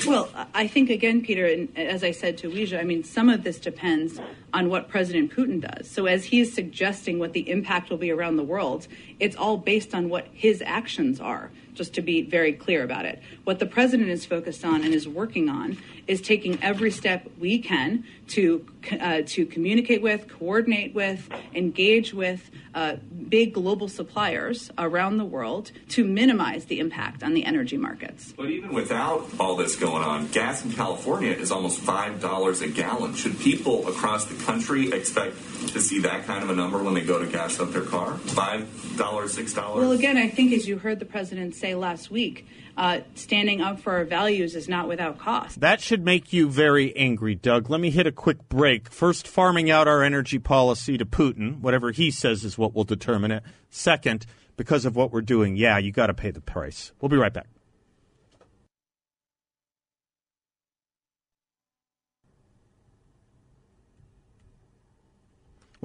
Well, 0.07 0.29
I 0.55 0.67
think 0.69 0.91
again, 0.91 1.23
Peter, 1.23 1.47
and 1.47 1.69
as 1.77 2.05
I 2.05 2.11
said 2.11 2.37
to 2.39 2.51
Weijia, 2.51 2.79
I 2.79 2.85
mean, 2.85 3.05
some 3.05 3.29
of 3.29 3.43
this 3.43 3.59
depends 3.59 4.21
on 4.53 4.69
what 4.69 4.89
President 4.89 5.33
Putin 5.33 5.61
does. 5.61 5.91
So 5.91 6.07
as 6.07 6.25
he 6.27 6.41
is 6.41 6.53
suggesting 6.53 7.19
what 7.19 7.33
the 7.33 7.49
impact 7.51 7.91
will 7.91 7.97
be 7.97 8.11
around 8.11 8.37
the 8.37 8.45
world, 8.45 8.87
it's 9.19 9.35
all 9.35 9.57
based 9.57 9.95
on 9.95 10.09
what 10.09 10.27
his 10.33 10.63
actions 10.63 11.21
are 11.21 11.51
just 11.77 11.95
to 11.95 12.03
be 12.03 12.23
very 12.23 12.53
clear 12.53 12.83
about 12.83 13.05
it. 13.05 13.23
What 13.45 13.59
the 13.59 13.67
president 13.67 14.09
is 14.09 14.25
focused 14.25 14.65
on 14.65 14.83
and 14.83 14.93
is 14.93 15.07
working 15.07 15.49
on 15.49 15.79
is 16.07 16.21
taking 16.21 16.63
every 16.63 16.91
step 16.91 17.29
we 17.39 17.59
can 17.59 18.05
to 18.29 18.67
uh, 19.01 19.23
to 19.27 19.47
communicate 19.47 20.01
with, 20.03 20.29
coordinate 20.29 20.95
with, 20.95 21.29
engage 21.55 22.15
with 22.15 22.51
uh, 22.75 22.97
big 23.29 23.53
global 23.53 23.89
suppliers 23.89 24.71
around 24.79 25.17
the 25.17 25.25
world 25.25 25.73
to 25.89 26.05
minimize 26.05 26.67
the 26.67 26.79
impact 26.79 27.23
on 27.23 27.35
the 27.35 27.45
energy 27.45 27.77
markets. 27.77 28.33
But 28.37 28.51
even 28.51 28.73
without 28.73 29.27
all 29.41 29.57
this 29.57 29.75
going 29.75 30.03
on, 30.05 30.29
gas 30.29 30.65
in 30.65 30.73
California 30.73 31.33
is 31.33 31.51
almost 31.51 31.81
five 31.81 32.21
dollars 32.21 32.63
a 32.63 32.69
gallon. 32.69 33.15
Should 33.15 33.39
people 33.41 33.89
across 33.89 34.27
the 34.27 34.41
country 34.45 34.93
expect 34.93 35.37
to 35.69 35.81
see 35.81 36.01
that 36.01 36.27
kind 36.27 36.45
of 36.45 36.51
a 36.51 36.55
number 36.55 36.83
when 36.83 36.95
they 36.95 37.03
go 37.03 37.19
to 37.19 37.27
gas 37.27 37.59
up 37.59 37.73
their 37.73 37.83
car? 37.83 38.15
Five 38.19 38.97
dollars, 38.97 39.33
six 39.33 39.53
dollars? 39.53 39.81
Well, 39.81 39.93
again, 39.93 40.17
I 40.17 40.29
think 40.29 40.53
as 40.53 40.69
you 40.69 40.79
heard 40.79 41.01
the 41.01 41.07
president 41.07 41.55
say 41.55 41.75
last 41.75 42.11
week 42.11 42.47
uh, 42.77 43.01
standing 43.15 43.61
up 43.61 43.81
for 43.81 43.95
our 43.95 44.05
values 44.05 44.55
is 44.55 44.69
not 44.69 44.89
without 44.89 45.19
cost. 45.19 45.61
That 45.61 45.81
should 45.81 46.05
make 46.05 46.33
you 46.33 46.49
very 46.49 46.95
angry, 46.97 47.35
Doug. 47.35 47.71
Let 47.71 47.81
me 47.81 47.91
hit 47.91 48.07
a 48.07 48.13
quick 48.13 48.49
break. 48.49 48.91
First, 48.91 49.27
farming 49.27 49.71
out 49.71 49.89
our 49.89 50.03
energy 50.03 50.39
policy 50.39 50.99
to 50.99 51.07
Putin. 51.07 51.61
Whatever 51.61 51.93
he 51.93 52.11
says 52.11 52.45
is 52.45 52.59
what 52.59 52.75
will 52.75 52.85
determine 52.85 53.31
it. 53.31 53.43
Second, 53.71 54.27
because 54.57 54.85
of 54.85 54.97
what 54.97 55.13
we're 55.13 55.23
doing, 55.23 55.57
yeah, 55.57 55.79
you 55.79 55.93
got 55.93 56.07
to 56.07 56.15
pay 56.15 56.31
the 56.31 56.41
price. 56.41 56.93
We'll 57.01 57.09
be 57.09 57.17
right 57.17 57.33
back. 57.33 57.47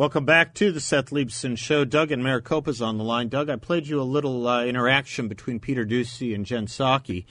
Welcome 0.01 0.25
back 0.25 0.55
to 0.55 0.71
the 0.71 0.79
Seth 0.79 1.11
Leibsohn 1.11 1.55
Show. 1.55 1.85
Doug 1.85 2.11
and 2.11 2.23
Maricopa's 2.23 2.81
on 2.81 2.97
the 2.97 3.03
line. 3.03 3.29
Doug, 3.29 3.51
I 3.51 3.55
played 3.55 3.85
you 3.85 4.01
a 4.01 4.13
little 4.17 4.47
uh, 4.47 4.65
interaction 4.65 5.27
between 5.27 5.59
Peter 5.59 5.85
Doocy 5.85 6.33
and 6.33 6.43
Jen 6.43 6.65
Psaki. 6.65 7.25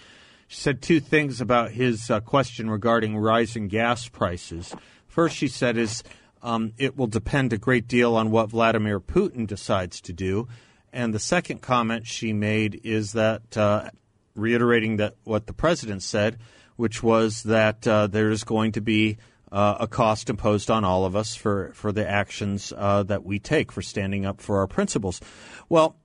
She 0.46 0.61
said 0.61 0.80
two 0.80 1.00
things 1.00 1.40
about 1.40 1.72
his 1.72 2.09
uh, 2.09 2.20
question 2.20 2.70
regarding 2.70 3.16
rising 3.16 3.66
gas 3.66 4.06
prices. 4.06 4.72
First, 5.09 5.35
she 5.35 5.48
said 5.48 5.76
is 5.76 6.04
um, 6.44 6.72
it 6.78 6.96
will 6.96 7.09
depend 7.09 7.52
a 7.52 7.59
great 7.59 7.88
deal 7.88 8.14
on 8.14 8.30
what 8.30 8.50
Vladimir 8.50 9.00
Putin 9.00 9.48
decides 9.48 10.00
to 10.02 10.12
do. 10.12 10.46
And 10.92 11.12
the 11.12 11.18
second 11.18 11.62
comment 11.62 12.06
she 12.06 12.33
made 12.33 12.83
is 12.85 13.14
that, 13.14 13.56
uh, 13.56 13.90
reiterating 14.37 14.98
that 14.98 15.16
what 15.24 15.48
the 15.48 15.52
president 15.52 16.04
said, 16.04 16.38
which 16.76 17.02
was 17.02 17.42
that 17.42 17.85
uh, 17.88 18.06
there's 18.06 18.44
going 18.44 18.70
to 18.70 18.80
be 18.80 19.18
uh, 19.52 19.76
a 19.80 19.86
cost 19.86 20.30
imposed 20.30 20.70
on 20.70 20.84
all 20.84 21.04
of 21.04 21.16
us 21.16 21.34
for, 21.34 21.72
for 21.74 21.92
the 21.92 22.08
actions 22.08 22.72
uh, 22.76 23.02
that 23.04 23.24
we 23.24 23.38
take 23.38 23.72
for 23.72 23.82
standing 23.82 24.24
up 24.24 24.40
for 24.40 24.58
our 24.58 24.66
principles. 24.66 25.20
Well, 25.68 25.96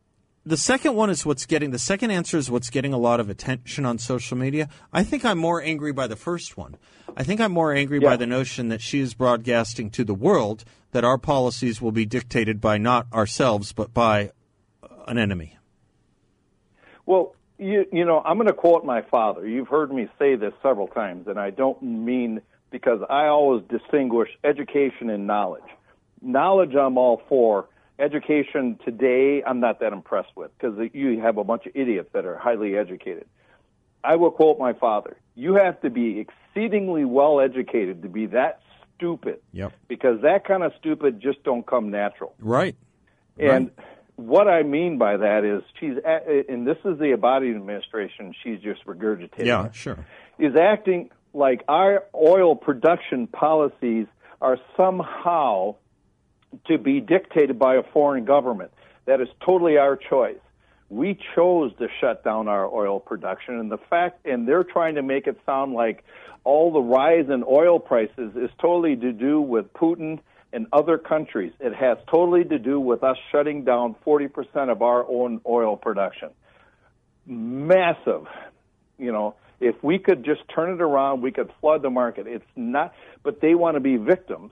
the 0.45 0.58
second 0.58 0.95
one 0.95 1.10
is 1.10 1.25
what's 1.25 1.45
getting 1.45 1.71
the 1.71 1.79
second 1.79 2.12
answer 2.12 2.38
is 2.38 2.51
what's 2.51 2.69
getting 2.69 2.93
a 2.93 2.97
lot 2.97 3.19
of 3.19 3.29
attention 3.29 3.86
on 3.86 3.97
social 3.97 4.38
media. 4.38 4.69
I 4.93 5.03
think 5.03 5.25
I'm 5.25 5.39
more 5.39 5.62
angry 5.62 5.91
by 5.91 6.08
the 6.08 6.15
first 6.15 6.55
one. 6.55 6.75
I 7.17 7.23
think 7.23 7.41
I'm 7.41 7.51
more 7.51 7.73
angry 7.73 7.99
yeah. 7.99 8.10
by 8.10 8.15
the 8.15 8.27
notion 8.27 8.69
that 8.69 8.81
she 8.81 8.99
is 8.99 9.15
broadcasting 9.15 9.89
to 9.91 10.03
the 10.03 10.13
world 10.13 10.63
that 10.91 11.03
our 11.03 11.17
policies 11.17 11.81
will 11.81 11.91
be 11.91 12.05
dictated 12.05 12.62
by 12.62 12.77
not 12.77 13.08
ourselves 13.12 13.73
but 13.73 13.93
by 13.93 14.31
an 15.08 15.17
enemy. 15.17 15.58
Well, 17.05 17.36
you, 17.58 17.86
you 17.91 18.05
know, 18.05 18.21
I'm 18.23 18.38
going 18.38 18.47
to 18.47 18.53
quote 18.53 18.84
my 18.84 19.01
father. 19.01 19.47
You've 19.47 19.67
heard 19.67 19.91
me 19.91 20.10
say 20.19 20.36
this 20.36 20.53
several 20.62 20.88
times, 20.88 21.27
and 21.27 21.39
I 21.39 21.51
don't 21.51 21.81
mean 21.81 22.41
because 22.75 22.99
I 23.09 23.27
always 23.27 23.63
distinguish 23.69 24.27
education 24.43 25.09
and 25.09 25.25
knowledge. 25.25 25.63
Knowledge, 26.21 26.75
I'm 26.75 26.97
all 26.97 27.21
for. 27.29 27.69
Education 27.97 28.77
today, 28.83 29.41
I'm 29.47 29.61
not 29.61 29.79
that 29.79 29.93
impressed 29.93 30.35
with 30.35 30.51
because 30.57 30.77
you 30.91 31.21
have 31.21 31.38
a 31.38 31.45
bunch 31.45 31.65
of 31.67 31.71
idiots 31.73 32.09
that 32.11 32.25
are 32.25 32.35
highly 32.38 32.75
educated. 32.75 33.27
I 34.03 34.17
will 34.17 34.29
quote 34.29 34.59
my 34.59 34.73
father 34.73 35.15
You 35.35 35.53
have 35.53 35.79
to 35.83 35.89
be 35.89 36.19
exceedingly 36.19 37.05
well 37.05 37.39
educated 37.39 38.01
to 38.01 38.09
be 38.09 38.25
that 38.25 38.59
stupid. 38.97 39.39
Yep. 39.53 39.71
Because 39.88 40.23
that 40.23 40.45
kind 40.45 40.61
of 40.61 40.73
stupid 40.77 41.21
just 41.21 41.45
don't 41.45 41.65
come 41.65 41.91
natural. 41.91 42.35
Right. 42.39 42.75
And 43.39 43.71
right. 43.77 43.85
what 44.17 44.49
I 44.49 44.63
mean 44.63 44.97
by 44.97 45.15
that 45.15 45.45
is 45.45 45.63
she's, 45.79 45.95
at, 46.03 46.27
and 46.49 46.67
this 46.67 46.79
is 46.83 46.99
the 46.99 47.15
Biden 47.17 47.55
administration, 47.55 48.35
she's 48.43 48.59
just 48.59 48.85
regurgitating. 48.85 49.45
Yeah, 49.45 49.71
sure. 49.71 50.05
Is 50.38 50.57
acting 50.57 51.11
like 51.36 51.63
our 51.67 52.06
oil 52.15 52.56
production 52.56 53.28
policies 53.28 54.08
are 54.41 54.58
somehow 54.78 55.76
to 56.67 56.78
be 56.78 57.02
dictated 57.02 57.60
by 57.60 57.76
a 57.76 57.84
foreign 57.84 58.26
government. 58.26 58.71
That 59.06 59.21
is 59.21 59.28
totally 59.45 59.78
our 59.78 59.98
choice. 59.98 60.39
We 60.89 61.19
chose 61.36 61.71
to 61.80 61.88
shut 62.00 62.24
down 62.24 62.48
our 62.48 62.65
oil 62.65 63.00
production, 63.00 63.60
and 63.60 63.71
the 63.71 63.78
fact, 63.89 64.26
and 64.26 64.48
they're 64.48 64.63
trying 64.63 64.95
to 64.95 65.02
make 65.02 65.28
it 65.28 65.38
sound 65.45 65.74
like 65.74 66.04
all 66.43 66.71
the 66.71 66.80
rise 66.80 67.26
in 67.28 67.43
oil 67.43 67.80
prices 67.80 68.36
is 68.36 68.50
totally 68.62 68.95
to 68.95 69.12
do 69.12 69.41
with 69.41 69.74
Putin 69.74 70.19
and 70.54 70.67
other 70.71 70.98
countries. 70.98 71.52
It 71.60 71.74
has 71.74 71.98
totally 72.10 72.45
to 72.45 72.60
do 72.60 72.80
with 72.80 73.04
us 73.04 73.17
shutting 73.32 73.65
down 73.65 73.95
40% 74.06 74.71
of 74.71 74.82
our 74.82 75.06
own 75.10 75.41
oil 75.45 75.76
production. 75.76 76.30
Massive, 77.26 78.28
you 78.98 79.12
know 79.12 79.36
if 79.65 79.84
we 79.84 79.97
could 79.97 80.23
just 80.23 80.41
turn 80.47 80.71
it 80.71 80.80
around, 80.80 81.21
we 81.21 81.32
could 81.32 81.51
flood 81.60 81.82
the 81.82 81.89
market. 81.89 82.28
It's 82.28 82.45
not, 82.56 82.93
but 83.23 83.41
they 83.41 83.56
want 83.56 83.73
to 83.75 83.80
be 83.80 83.97
victims, 83.97 84.51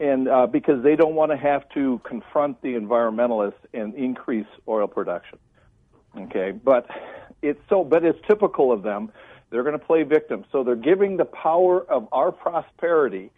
and 0.00 0.28
uh, 0.28 0.48
because 0.48 0.82
they 0.82 0.96
don't 0.96 1.14
want 1.14 1.30
to 1.30 1.36
have 1.36 1.68
to 1.74 2.00
confront 2.02 2.60
the 2.60 2.74
environmentalists 2.74 3.62
and 3.72 3.94
increase 3.94 4.48
oil 4.66 4.88
production. 4.88 5.38
Okay, 6.18 6.50
but 6.50 6.88
it's 7.40 7.60
so, 7.68 7.84
but 7.84 8.04
it's 8.04 8.18
typical 8.26 8.72
of 8.72 8.82
them. 8.82 9.12
They're 9.50 9.62
going 9.62 9.78
to 9.78 9.86
play 9.86 10.02
victim, 10.02 10.44
so 10.50 10.64
they're 10.64 10.74
giving 10.74 11.18
the 11.18 11.24
power 11.24 11.80
of 11.88 12.08
our 12.10 12.32
prosperity 12.32 13.30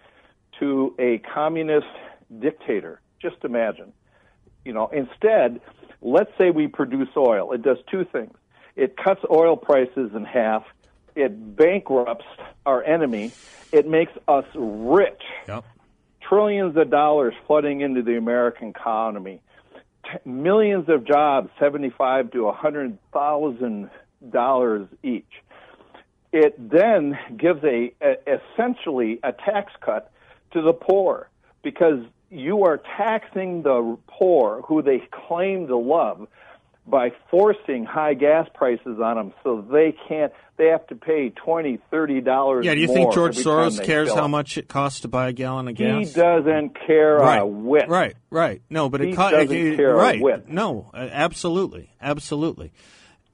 to 0.61 0.95
a 0.99 1.19
communist 1.19 1.87
dictator. 2.38 3.03
Just 3.21 3.45
imagine, 3.45 3.93
you 4.64 4.73
know. 4.73 4.88
Instead, 4.88 5.61
let's 6.01 6.31
say 6.38 6.51
we 6.51 6.67
produce 6.67 7.09
oil. 7.14 7.53
It 7.53 7.62
does 7.62 7.79
two 7.90 8.07
things. 8.11 8.35
It 8.75 8.97
cuts 8.97 9.21
oil 9.31 9.57
prices 9.57 10.12
in 10.14 10.25
half 10.25 10.64
it 11.14 11.57
bankrupts 11.57 12.27
our 12.66 12.83
enemy. 12.83 13.33
It 13.72 13.87
makes 13.87 14.12
us 14.29 14.44
rich. 14.55 15.22
Yep. 15.48 15.64
Trillions 16.20 16.77
of 16.77 16.90
dollars 16.90 17.35
flooding 17.46 17.81
into 17.81 18.03
the 18.03 18.16
American 18.16 18.68
economy. 18.68 19.40
T- 20.05 20.31
millions 20.31 20.88
of 20.88 21.05
jobs, 21.07 21.50
seventy-five 21.59 22.31
to 22.33 22.48
a 22.48 22.53
hundred 22.53 22.98
thousand 23.12 23.90
dollars 24.31 24.88
each. 25.03 25.24
It 26.33 26.70
then 26.70 27.18
gives 27.37 27.62
a, 27.62 27.92
a 28.00 28.16
essentially 28.27 29.20
a 29.22 29.33
tax 29.33 29.72
cut 29.81 30.11
to 30.53 30.62
the 30.62 30.72
poor 30.72 31.29
because 31.62 32.05
you 32.31 32.64
are 32.64 32.81
taxing 32.96 33.62
the 33.62 33.96
poor 34.09 34.62
who 34.62 34.83
they 34.83 35.07
claim 35.29 35.68
to 35.68 35.77
love 35.77 36.27
by 36.87 37.11
forcing 37.31 37.85
high 37.85 38.14
gas 38.14 38.47
prices 38.55 38.99
on 39.03 39.16
them 39.16 39.33
so 39.42 39.64
they 39.73 39.94
can't 40.07 40.33
they 40.57 40.66
have 40.66 40.87
to 40.87 40.94
pay 40.94 41.31
twenty 41.31 41.79
thirty 41.90 42.20
dollars 42.20 42.64
yeah 42.64 42.75
do 42.75 42.81
you 42.81 42.87
think 42.87 43.12
george 43.12 43.37
soros 43.37 43.83
cares 43.83 44.12
how 44.12 44.29
much 44.29 44.59
it 44.59 44.68
costs 44.68 45.01
to 45.01 45.09
buy 45.09 45.29
a 45.29 45.33
gallon 45.33 45.68
of 45.68 45.75
gas? 45.75 46.09
he 46.09 46.12
doesn't 46.12 46.77
care 46.87 47.16
right. 47.16 47.40
a 47.40 47.47
whit 47.47 47.88
right 47.88 48.16
right. 48.31 48.62
No 48.68 48.88
but 48.88 49.01
he 49.01 49.11
it, 49.11 49.16
co- 49.16 49.31
doesn't 49.31 49.57
it, 49.57 49.77
care 49.77 49.94
right. 49.94 50.20
a 50.20 50.23
whit. 50.23 50.49
no 50.49 50.90
absolutely 50.94 51.90
absolutely. 52.01 52.73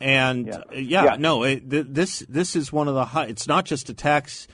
And 0.02 0.46
yeah, 0.46 0.54
uh, 0.54 0.62
yeah, 0.72 1.04
yeah. 1.04 1.16
no 1.18 1.42
it, 1.42 1.68
th- 1.68 1.86
this 1.88 2.20
this 2.20 2.56
is 2.56 2.72
one 2.72 2.88
of 2.88 2.94
the 2.94 3.04
high 3.04 3.26
it's 3.26 3.46
not 3.46 3.66
just 3.66 3.90
a 3.90 3.94
tax 3.94 4.48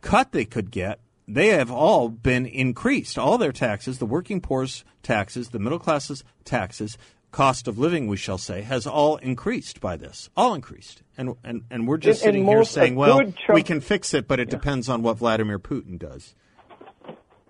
cut 0.00 0.32
they 0.32 0.44
could 0.44 0.70
get. 0.70 1.00
They 1.30 1.48
have 1.48 1.70
all 1.70 2.08
been 2.08 2.46
increased. 2.46 3.18
All 3.18 3.38
their 3.38 3.52
taxes 3.52 3.98
the 3.98 4.06
working 4.06 4.40
poor's 4.40 4.84
taxes 5.02 5.50
the 5.50 5.58
middle 5.58 5.78
class's 5.78 6.24
taxes 6.44 6.98
cost 7.30 7.68
of 7.68 7.78
living, 7.78 8.06
we 8.06 8.16
shall 8.16 8.38
say, 8.38 8.62
has 8.62 8.86
all 8.86 9.16
increased 9.16 9.80
by 9.80 9.96
this, 9.96 10.30
all 10.36 10.54
increased, 10.54 11.02
and 11.16 11.34
and, 11.44 11.62
and 11.70 11.86
we're 11.86 11.98
just 11.98 12.22
and, 12.22 12.28
sitting 12.28 12.42
and 12.42 12.50
here 12.50 12.64
saying, 12.64 12.94
well, 12.94 13.18
chunk, 13.18 13.48
we 13.48 13.62
can 13.62 13.80
fix 13.80 14.14
it, 14.14 14.26
but 14.26 14.40
it 14.40 14.48
yeah. 14.48 14.52
depends 14.52 14.88
on 14.88 15.02
what 15.02 15.18
Vladimir 15.18 15.58
Putin 15.58 15.98
does. 15.98 16.34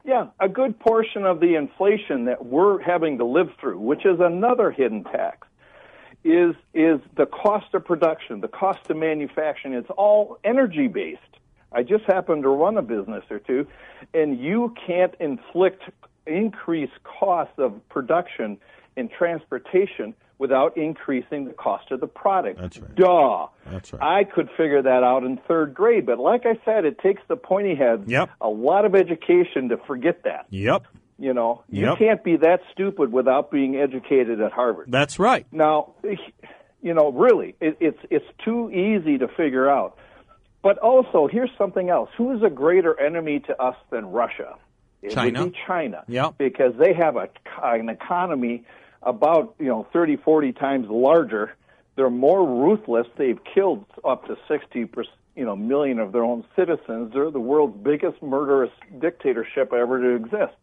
Yeah, 0.05 0.29
a 0.41 0.49
good 0.49 0.79
portion 0.79 1.27
of 1.27 1.41
the 1.41 1.55
inflation 1.55 2.25
that 2.25 2.45
we're 2.45 2.81
having 2.81 3.19
to 3.19 3.25
live 3.25 3.51
through, 3.61 3.79
which 3.79 4.07
is 4.07 4.21
another 4.21 4.71
hidden 4.71 5.05
tax, 5.05 5.47
is 6.25 6.55
is 6.75 7.01
the 7.17 7.27
cost 7.27 7.75
of 7.75 7.85
production, 7.85 8.41
the 8.41 8.49
cost 8.49 8.91
of 8.91 8.97
manufacturing. 8.97 9.75
It's 9.75 9.91
all 9.97 10.39
energy 10.45 10.89
based. 10.89 11.21
I 11.71 11.83
just 11.83 12.05
happen 12.05 12.41
to 12.43 12.49
run 12.49 12.79
a 12.79 12.83
business 12.83 13.25
or 13.31 13.39
two, 13.39 13.67
and 14.15 14.39
you 14.39 14.75
can't 14.87 15.15
inflict 15.21 15.83
increased 16.27 17.03
costs 17.05 17.59
of 17.59 17.87
production 17.89 18.59
in 18.99 19.09
transportation 19.09 20.15
without 20.39 20.77
increasing 20.77 21.47
the 21.47 21.53
cost 21.53 21.91
of 21.91 22.01
the 22.01 22.07
product. 22.07 22.61
That's 22.61 22.79
right. 22.79 22.95
Duh. 22.95 23.47
That's 23.71 23.93
right. 23.93 24.03
I 24.03 24.25
could 24.25 24.49
figure 24.57 24.83
that 24.83 25.03
out 25.03 25.25
in 25.25 25.39
third 25.49 25.75
grade, 25.75 26.07
but 26.07 26.19
like 26.19 26.47
I 26.47 26.59
said, 26.65 26.85
it 26.85 26.99
takes 26.99 27.23
the 27.29 27.37
pointy 27.37 27.75
heads 27.75 28.05
yep. 28.07 28.31
a 28.41 28.49
lot 28.49 28.85
of 28.85 28.95
education 28.95 29.69
to 29.71 29.79
forget 29.87 30.23
that. 30.25 30.47
Yep. 30.51 30.87
You 31.21 31.35
know, 31.35 31.65
you 31.69 31.97
can't 31.99 32.23
be 32.23 32.37
that 32.37 32.61
stupid 32.73 33.11
without 33.11 33.51
being 33.51 33.75
educated 33.75 34.41
at 34.41 34.53
Harvard. 34.53 34.87
That's 34.89 35.19
right. 35.19 35.47
Now, 35.51 35.95
you 36.81 36.95
know, 36.95 37.11
really, 37.11 37.57
it, 37.61 37.77
it's 37.81 37.99
it's 38.09 38.25
too 38.45 38.71
easy 38.71 39.19
to 39.19 39.27
figure 39.27 39.69
out. 39.69 39.99
But 40.63 40.79
also, 40.79 41.27
here's 41.27 41.51
something 41.59 41.91
else. 41.91 42.09
Who 42.17 42.37
is 42.37 42.43
a 42.45 42.51
greater 42.51 42.99
enemy 43.01 43.41
to 43.49 43.61
us 43.61 43.75
than 43.91 44.07
Russia? 44.07 44.59
It 45.03 45.11
China. 45.11 45.45
would 45.45 45.53
be 45.53 45.59
China. 45.67 46.05
Yep. 46.07 46.35
Because 46.39 46.75
they 46.79 46.93
have 46.95 47.17
a, 47.17 47.29
an 47.63 47.89
economy 47.89 48.65
about 49.09 49.55
you 49.59 49.67
know 49.67 49.87
30, 49.93 50.17
40 50.17 50.53
times 50.53 50.87
larger. 50.89 51.55
They're 51.97 52.11
more 52.11 52.47
ruthless. 52.47 53.07
They've 53.17 53.41
killed 53.55 53.85
up 54.05 54.27
to 54.27 54.37
60 54.47 54.89
you 55.35 55.45
know 55.45 55.57
million 55.57 55.99
of 55.99 56.13
their 56.13 56.25
own 56.25 56.45
citizens. 56.55 57.13
They're 57.13 57.31
the 57.31 57.41
world's 57.41 57.77
biggest 57.83 58.23
murderous 58.23 58.71
dictatorship 59.01 59.73
ever 59.73 60.01
to 60.01 60.25
exist. 60.25 60.55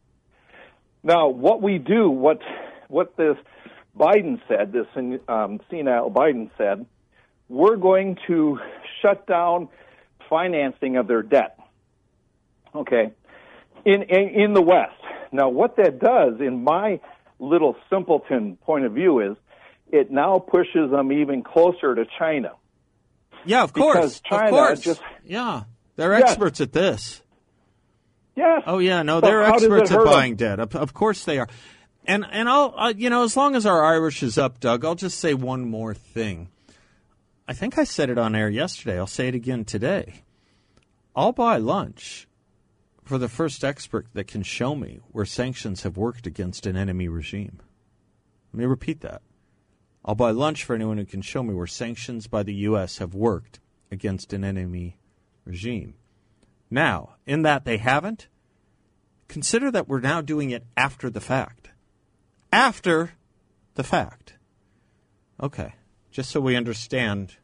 Now, 1.04 1.28
what 1.30 1.62
we 1.62 1.78
do, 1.78 2.10
what 2.10 2.42
what 2.88 3.18
this 3.18 3.38
Biden 3.98 4.42
said, 4.48 4.72
this 4.72 4.88
um, 5.28 5.60
senile 5.70 6.12
Biden 6.12 6.50
said, 6.58 6.86
we're 7.50 7.78
going 7.78 8.18
to 8.28 8.60
shut 9.02 9.26
down 9.26 9.70
financing 10.30 10.98
of 10.98 11.08
their 11.08 11.24
debt. 11.24 11.60
Okay, 12.76 13.12
in 13.86 14.04
in, 14.04 14.30
in 14.30 14.54
the 14.54 14.62
West. 14.62 14.94
Now, 15.32 15.50
what 15.50 15.78
that 15.78 16.00
does, 16.00 16.40
in 16.40 16.64
my 16.64 17.00
little 17.40 17.76
simpleton 17.90 18.58
point 18.58 18.86
of 18.86 18.94
view 18.94 19.20
is 19.20 19.38
it 19.92 20.12
now 20.12 20.40
pushes 20.40 20.92
them 20.92 21.12
even 21.12 21.44
closer 21.44 21.96
to 21.96 22.06
China. 22.18 22.54
Yeah, 23.46 23.64
of 23.64 23.74
course. 23.74 23.96
Because 23.96 24.22
China 24.22 24.46
of 24.46 24.52
course. 24.52 24.80
just 24.80 25.02
yeah, 25.24 25.64
they're 25.96 26.18
yes. 26.18 26.32
experts 26.32 26.62
at 26.62 26.74
this. 26.74 27.22
Yes. 28.36 28.64
Oh 28.66 28.80
yeah, 28.80 29.04
no, 29.04 29.22
So 29.22 29.28
they're 29.28 29.44
experts 29.44 29.92
at 29.92 30.04
buying 30.04 30.36
debt. 30.36 30.60
Of, 30.60 30.76
of 30.76 30.94
course 30.94 31.24
they 31.24 31.40
are. 31.40 31.48
And 32.06 32.26
and 32.30 32.50
I'll 32.50 32.74
uh, 32.76 32.94
you 32.96 33.10
know 33.10 33.24
as 33.24 33.38
long 33.38 33.56
as 33.56 33.66
our 33.66 33.84
Irish 33.86 34.24
is 34.24 34.38
up, 34.38 34.60
Doug, 34.60 34.84
I'll 34.84 34.96
just 34.96 35.20
say 35.20 35.34
one 35.34 35.70
more 35.70 35.94
thing. 35.94 36.50
I 37.48 37.54
think 37.54 37.78
I 37.78 37.84
said 37.84 38.10
it 38.10 38.18
on 38.18 38.36
air 38.36 38.50
yesterday. 38.50 38.98
I'll 38.98 39.08
say 39.08 39.28
it 39.28 39.36
again 39.36 39.66
today. 39.66 40.22
I'll 41.16 41.32
buy 41.32 41.58
lunch 41.58 42.28
for 43.06 43.20
the 43.20 43.30
first 43.30 43.64
expert 43.64 44.08
that 44.14 44.28
can 44.28 44.42
show 44.42 44.76
me 44.76 45.00
where 45.12 45.26
sanctions 45.26 45.84
have 45.84 45.96
worked 45.96 46.26
against 46.26 46.66
an 46.66 46.76
enemy 46.76 47.08
regime. 47.08 47.60
Let 48.52 48.60
me 48.60 48.66
repeat 48.66 49.02
that. 49.02 49.22
I'll 50.04 50.16
buy 50.16 50.32
lunch 50.32 50.64
for 50.64 50.76
anyone 50.76 50.98
who 50.98 51.06
can 51.06 51.22
show 51.22 51.44
me 51.44 51.54
where 51.54 51.68
sanctions 51.68 52.28
by 52.28 52.44
the 52.44 52.54
U.S. 52.56 52.98
have 52.98 53.14
worked 53.14 53.60
against 53.92 54.34
an 54.34 54.44
enemy 54.44 54.98
regime. 55.46 55.94
Now, 56.72 57.16
in 57.28 57.44
that 57.44 57.64
they 57.66 57.78
haven't, 57.78 58.28
consider 59.28 59.70
that 59.72 59.88
we're 59.88 60.00
now 60.00 60.22
doing 60.22 60.50
it 60.50 60.66
after 60.76 61.10
the 61.10 61.22
fact. 61.22 61.70
After 62.52 63.14
the 63.76 63.84
fact. 63.84 64.34
Okay, 65.42 65.74
just 66.10 66.32
so 66.32 66.40
we 66.40 66.56
understand 66.56 67.36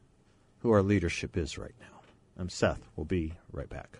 who 0.60 0.72
our 0.72 0.82
leadership 0.82 1.36
is 1.36 1.56
right 1.56 1.74
now. 1.80 2.00
I'm 2.38 2.48
Seth. 2.48 2.80
We'll 2.96 3.04
be 3.04 3.34
right 3.52 3.68
back. 3.68 3.98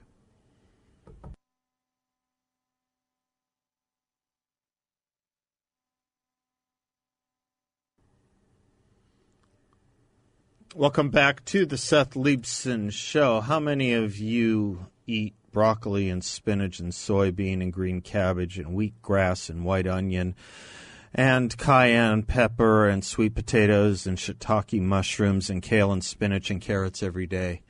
Welcome 10.74 11.10
back 11.10 11.44
to 11.46 11.66
the 11.66 11.76
Seth 11.76 12.14
Leibsohn 12.14 12.90
Show. 12.92 13.42
How 13.42 13.60
many 13.60 13.92
of 13.92 14.16
you 14.16 14.86
eat 15.06 15.34
broccoli 15.52 16.08
and 16.08 16.24
spinach 16.24 16.80
and 16.80 16.92
soybean 16.92 17.60
and 17.60 17.70
green 17.70 18.00
cabbage 18.00 18.58
and 18.58 18.68
wheatgrass 18.68 19.50
and 19.50 19.66
white 19.66 19.86
onion 19.86 20.34
and 21.12 21.54
cayenne 21.58 22.22
pepper 22.22 22.88
and 22.88 23.04
sweet 23.04 23.34
potatoes 23.34 24.06
and 24.06 24.16
shiitake 24.16 24.80
mushrooms 24.80 25.50
and 25.50 25.62
kale 25.62 25.92
and 25.92 26.02
spinach 26.02 26.50
and 26.50 26.62
carrots 26.62 27.02
every 27.02 27.26
day? 27.26 27.60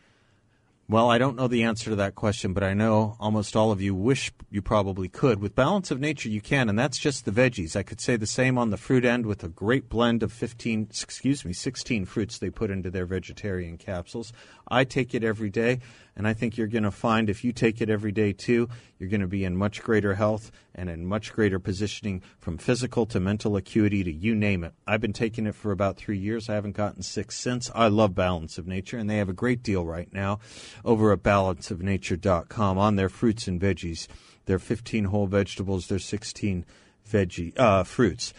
Well, 0.92 1.11
I 1.11 1.16
don't 1.16 1.37
know 1.37 1.48
the 1.48 1.62
answer 1.62 1.88
to 1.88 1.96
that 1.96 2.16
question, 2.16 2.52
but 2.52 2.62
I 2.62 2.74
know 2.74 3.16
almost 3.18 3.57
all 3.57 3.72
of 3.72 3.81
you 3.81 3.94
wish 3.94 4.31
you 4.50 4.61
probably 4.61 5.09
could. 5.09 5.40
With 5.40 5.55
Balance 5.55 5.90
of 5.90 6.00
Nature, 6.00 6.28
you 6.28 6.42
can, 6.42 6.68
and 6.68 6.78
that's 6.78 6.98
just 6.98 7.24
the 7.24 7.31
veggies. 7.31 7.74
I 7.74 7.83
could 7.83 7.98
say 7.98 8.16
the 8.16 8.26
same 8.26 8.59
on 8.59 8.68
the 8.68 8.76
fruit 8.76 9.07
end 9.07 9.24
with 9.24 9.42
a 9.42 9.48
great 9.48 9.88
blend 9.88 10.22
of 10.22 10.31
15, 10.35 10.88
excuse 10.90 11.46
me, 11.46 11.55
16 11.55 12.05
fruits 12.05 12.37
they 12.37 12.50
put 12.50 12.70
into 12.70 12.90
their 12.90 13.07
vegetarian 13.07 13.78
capsules. 13.78 14.35
I 14.68 14.85
take 14.85 15.14
it 15.14 15.24
every 15.24 15.48
day, 15.48 15.81
and 16.16 16.29
I 16.29 16.35
think 16.35 16.57
you're 16.57 16.66
going 16.66 16.83
to 16.83 16.90
find 16.90 17.31
if 17.31 17.44
you 17.44 17.53
take 17.53 17.81
it 17.81 17.88
every 17.88 18.12
day 18.12 18.33
too, 18.33 18.68
you're 18.98 19.09
going 19.09 19.20
to 19.20 19.27
be 19.27 19.44
in 19.44 19.57
much 19.57 19.83
greater 19.83 20.14
health 20.14 20.53
and 20.75 20.90
in 20.90 21.07
much 21.07 21.33
greater 21.33 21.59
positioning 21.59 22.22
from 22.38 22.59
physical 22.59 23.07
to 23.07 23.20
mental 23.20 23.57
acuity 23.57 24.05
to 24.05 24.12
you 24.12 24.35
name 24.35 24.64
it. 24.64 24.75
I've 24.87 25.01
been 25.01 25.12
taking 25.12 25.46
it 25.46 25.55
for 25.55 25.72
about 25.72 25.96
three 25.96 26.18
years. 26.18 26.48
I 26.48 26.55
haven't 26.55 26.77
gotten 26.77 27.03
sick 27.03 27.33
since. 27.33 27.70
I 27.75 27.88
love 27.88 28.14
Balance 28.14 28.59
of 28.59 28.66
Nature, 28.66 28.98
and 28.98 29.09
they 29.09 29.16
have 29.16 29.29
a 29.29 29.35
great 29.35 29.62
deal 29.62 29.85
right 29.85 30.12
now 30.12 30.40
over 30.85 31.12
at 31.12 31.22
balanceofnature.com 31.22 32.79
on 32.79 32.96
their 32.96 33.09
fruits 33.09 33.48
and 33.48 33.61
veggies. 33.61 34.07
Their 34.46 34.59
15 34.59 35.05
whole 35.05 35.27
vegetables, 35.27 35.87
their 35.87 35.98
16 35.98 36.64
veggie 37.09 37.59
uh, 37.59 37.85
fruits. 37.85 38.35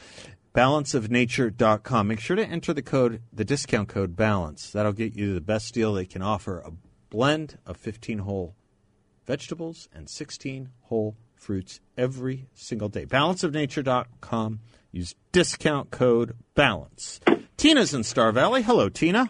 Balanceofnature.com. 0.54 2.08
Make 2.08 2.20
sure 2.20 2.36
to 2.36 2.46
enter 2.46 2.74
the 2.74 2.84
code, 2.84 3.22
the 3.32 3.44
discount 3.44 3.90
code 3.90 4.16
BALANCE. 4.16 4.72
That'll 4.72 4.94
get 4.94 5.16
you 5.16 5.34
the 5.34 5.42
best 5.42 5.74
deal 5.74 5.94
they 5.94 6.06
can 6.06 6.22
offer 6.22 6.60
a 6.60 6.72
blend 7.14 7.60
of 7.64 7.78
15 7.78 8.18
whole 8.20 8.56
vegetables 9.28 9.88
and 9.94 10.10
16 10.10 10.70
whole 10.82 11.16
fruits 11.36 11.80
every 11.96 12.48
single 12.56 12.90
day. 12.90 13.06
Balanceofnature.com. 13.06 14.60
Use 14.92 15.14
discount 15.32 15.92
code 15.92 16.36
BALANCE. 16.56 17.20
Tina's 17.56 17.94
in 17.94 18.04
Star 18.04 18.32
Valley. 18.32 18.64
Hello, 18.64 18.90
Tina. 18.90 19.30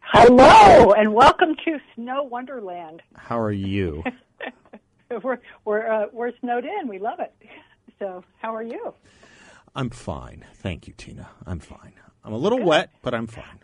Hello, 0.00 0.92
and 0.92 1.14
welcome 1.14 1.54
to 1.64 1.78
Snow 1.94 2.24
Wonderland. 2.24 3.02
How 3.14 3.38
are 3.40 3.52
you? 3.52 4.02
We're 5.22 5.38
we're 5.64 5.90
uh, 5.90 6.06
we're 6.12 6.32
snowed 6.38 6.66
in. 6.66 6.86
We 6.86 6.98
love 6.98 7.18
it. 7.18 7.34
So, 7.98 8.22
how 8.42 8.54
are 8.54 8.62
you? 8.62 8.92
I'm 9.74 9.88
fine. 9.88 10.44
Thank 10.56 10.86
you, 10.86 10.92
Tina. 10.94 11.30
I'm 11.46 11.60
fine. 11.60 11.94
I'm 12.22 12.34
a 12.34 12.36
little 12.36 12.62
wet, 12.62 12.90
but 13.00 13.14
I'm 13.14 13.26
fine. 13.26 13.60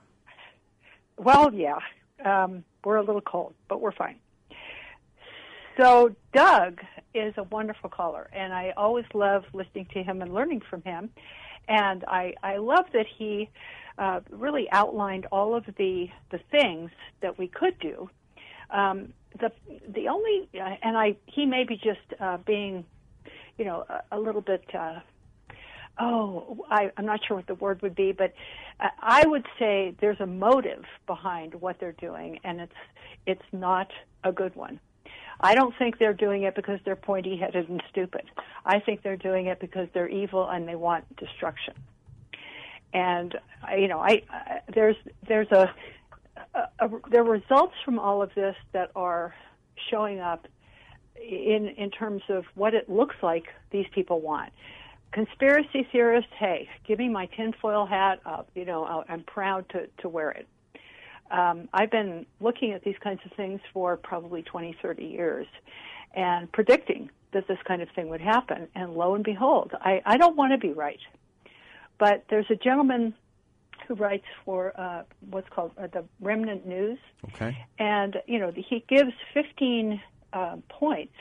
Well, 1.19 1.53
yeah, 1.53 1.81
um, 2.25 2.65
we're 2.85 2.97
a 2.97 3.03
little 3.03 3.21
cold, 3.21 3.55
but 3.69 3.81
we're 3.81 3.93
fine. 3.93 4.17
So, 5.77 6.15
Doug 6.33 6.81
is 7.15 7.35
a 7.37 7.43
wonderful 7.45 7.91
caller, 7.91 8.29
and 8.33 8.53
I 8.53 8.73
always 8.77 9.07
love 9.13 9.45
listening 9.53 9.87
to 9.95 10.03
him 10.03 10.23
and 10.23 10.33
learning 10.33 10.63
from 10.69 10.83
him. 10.83 11.11
And 11.67 12.05
I 12.07 12.35
I 12.43 12.59
love 12.59 12.87
that 12.93 13.07
he 13.07 13.49
uh, 13.99 14.21
really 14.31 14.71
outlined 14.71 15.27
all 15.33 15.55
of 15.55 15.65
the 15.77 16.09
the 16.31 16.39
things 16.51 16.91
that 17.23 17.39
we 17.39 17.49
could 17.49 17.79
do. 17.81 18.09
Um, 18.71 19.13
the 19.41 19.51
the 19.89 20.09
only 20.09 20.49
uh, 20.55 20.77
and 20.83 20.97
I 20.97 21.17
he 21.27 21.47
may 21.47 21.65
be 21.65 21.77
just 21.77 22.21
uh, 22.21 22.37
being, 22.39 22.85
you 23.59 23.65
know, 23.65 23.85
a, 23.89 24.17
a 24.17 24.19
little 24.21 24.43
bit. 24.43 24.65
Uh, 24.73 25.01
oh, 25.99 26.65
I, 26.71 26.91
I'm 26.97 27.07
not 27.07 27.21
sure 27.27 27.37
what 27.37 27.47
the 27.47 27.55
word 27.55 27.83
would 27.83 27.95
be, 27.95 28.13
but 28.13 28.35
uh, 28.81 28.89
I 29.01 29.27
would 29.27 29.47
say 29.59 29.95
there's 30.01 30.21
a 30.21 30.27
motive 30.27 30.85
behind 31.07 31.55
what 31.55 31.79
they're 31.81 31.93
doing, 31.93 32.41
and 32.45 32.61
it's 32.61 32.73
it's 33.27 33.43
not 33.53 33.91
a 34.23 34.33
good 34.33 34.55
one. 34.55 34.81
I 35.41 35.55
don't 35.55 35.75
think 35.79 35.99
they're 35.99 36.15
doing 36.15 36.43
it 36.45 36.55
because 36.55 36.79
they're 36.85 36.97
pointy 36.97 37.37
headed 37.37 37.69
and 37.69 37.83
stupid. 37.91 38.23
I 38.65 38.81
think 38.81 39.03
they're 39.03 39.17
doing 39.17 39.47
it 39.47 39.61
because 39.61 39.89
they're 39.93 40.09
evil 40.09 40.49
and 40.49 40.69
they 40.69 40.77
want 40.77 41.05
destruction. 41.17 41.75
And 42.93 43.37
you 43.77 43.89
know, 43.89 43.99
I, 43.99 44.23
I 44.31 44.61
there's 44.73 44.97
there's 45.27 45.51
a, 45.51 45.73
a, 46.55 46.87
a 46.87 46.91
there 47.11 47.23
are 47.23 47.31
results 47.31 47.75
from 47.85 47.99
all 47.99 48.23
of 48.23 48.31
this 48.35 48.57
that 48.73 48.91
are 48.95 49.35
showing 49.91 50.21
up 50.21 50.47
in 51.17 51.69
in 51.77 51.91
terms 51.91 52.23
of 52.29 52.45
what 52.55 52.75
it 52.75 52.89
looks 52.89 53.17
like 53.23 53.47
these 53.71 53.87
people 53.93 54.21
want. 54.21 54.53
Conspiracy 55.19 55.87
theorists, 55.93 56.33
hey, 56.41 56.69
give 56.85 56.99
me 56.99 57.09
my 57.09 57.27
tinfoil 57.27 57.87
hat 57.87 58.19
up. 58.27 58.49
You 58.57 58.65
know, 58.65 58.85
I'll- 58.85 59.05
I'm 59.09 59.23
proud 59.23 59.69
to 59.69 59.87
to 59.99 60.09
wear 60.09 60.31
it. 60.33 60.49
Um, 61.31 61.69
I've 61.73 61.91
been 61.93 62.27
looking 62.41 62.73
at 62.73 62.83
these 62.83 62.99
kinds 62.99 63.21
of 63.25 63.31
things 63.33 63.61
for 63.73 63.97
probably 63.97 64.43
20, 64.43 64.73
30 64.83 65.05
years, 65.05 65.47
and 66.15 66.51
predicting 66.51 67.11
that 67.31 67.47
this 67.47 67.63
kind 67.63 67.81
of 67.81 67.89
thing 67.91 68.09
would 68.09 68.21
happen. 68.21 68.67
And 68.75 68.95
lo 68.95 69.15
and 69.15 69.23
behold, 69.23 69.73
I, 69.81 70.03
I 70.05 70.17
don't 70.17 70.35
want 70.37 70.51
to 70.53 70.59
be 70.59 70.73
right, 70.73 71.01
but 71.99 72.25
there's 72.29 72.51
a 72.51 72.57
gentleman 72.57 73.15
who 73.87 73.95
writes 73.95 74.27
for 74.45 74.73
uh, 74.79 75.05
what's 75.31 75.49
called 75.49 75.71
uh, 75.79 75.87
the 75.87 76.05
Remnant 76.21 76.67
News, 76.67 76.99
Okay. 77.27 77.57
and 77.79 78.21
you 78.27 78.41
know 78.41 78.51
he 78.51 78.81
gives 78.89 79.13
15 79.33 80.03
uh, 80.33 80.57
points 80.69 81.15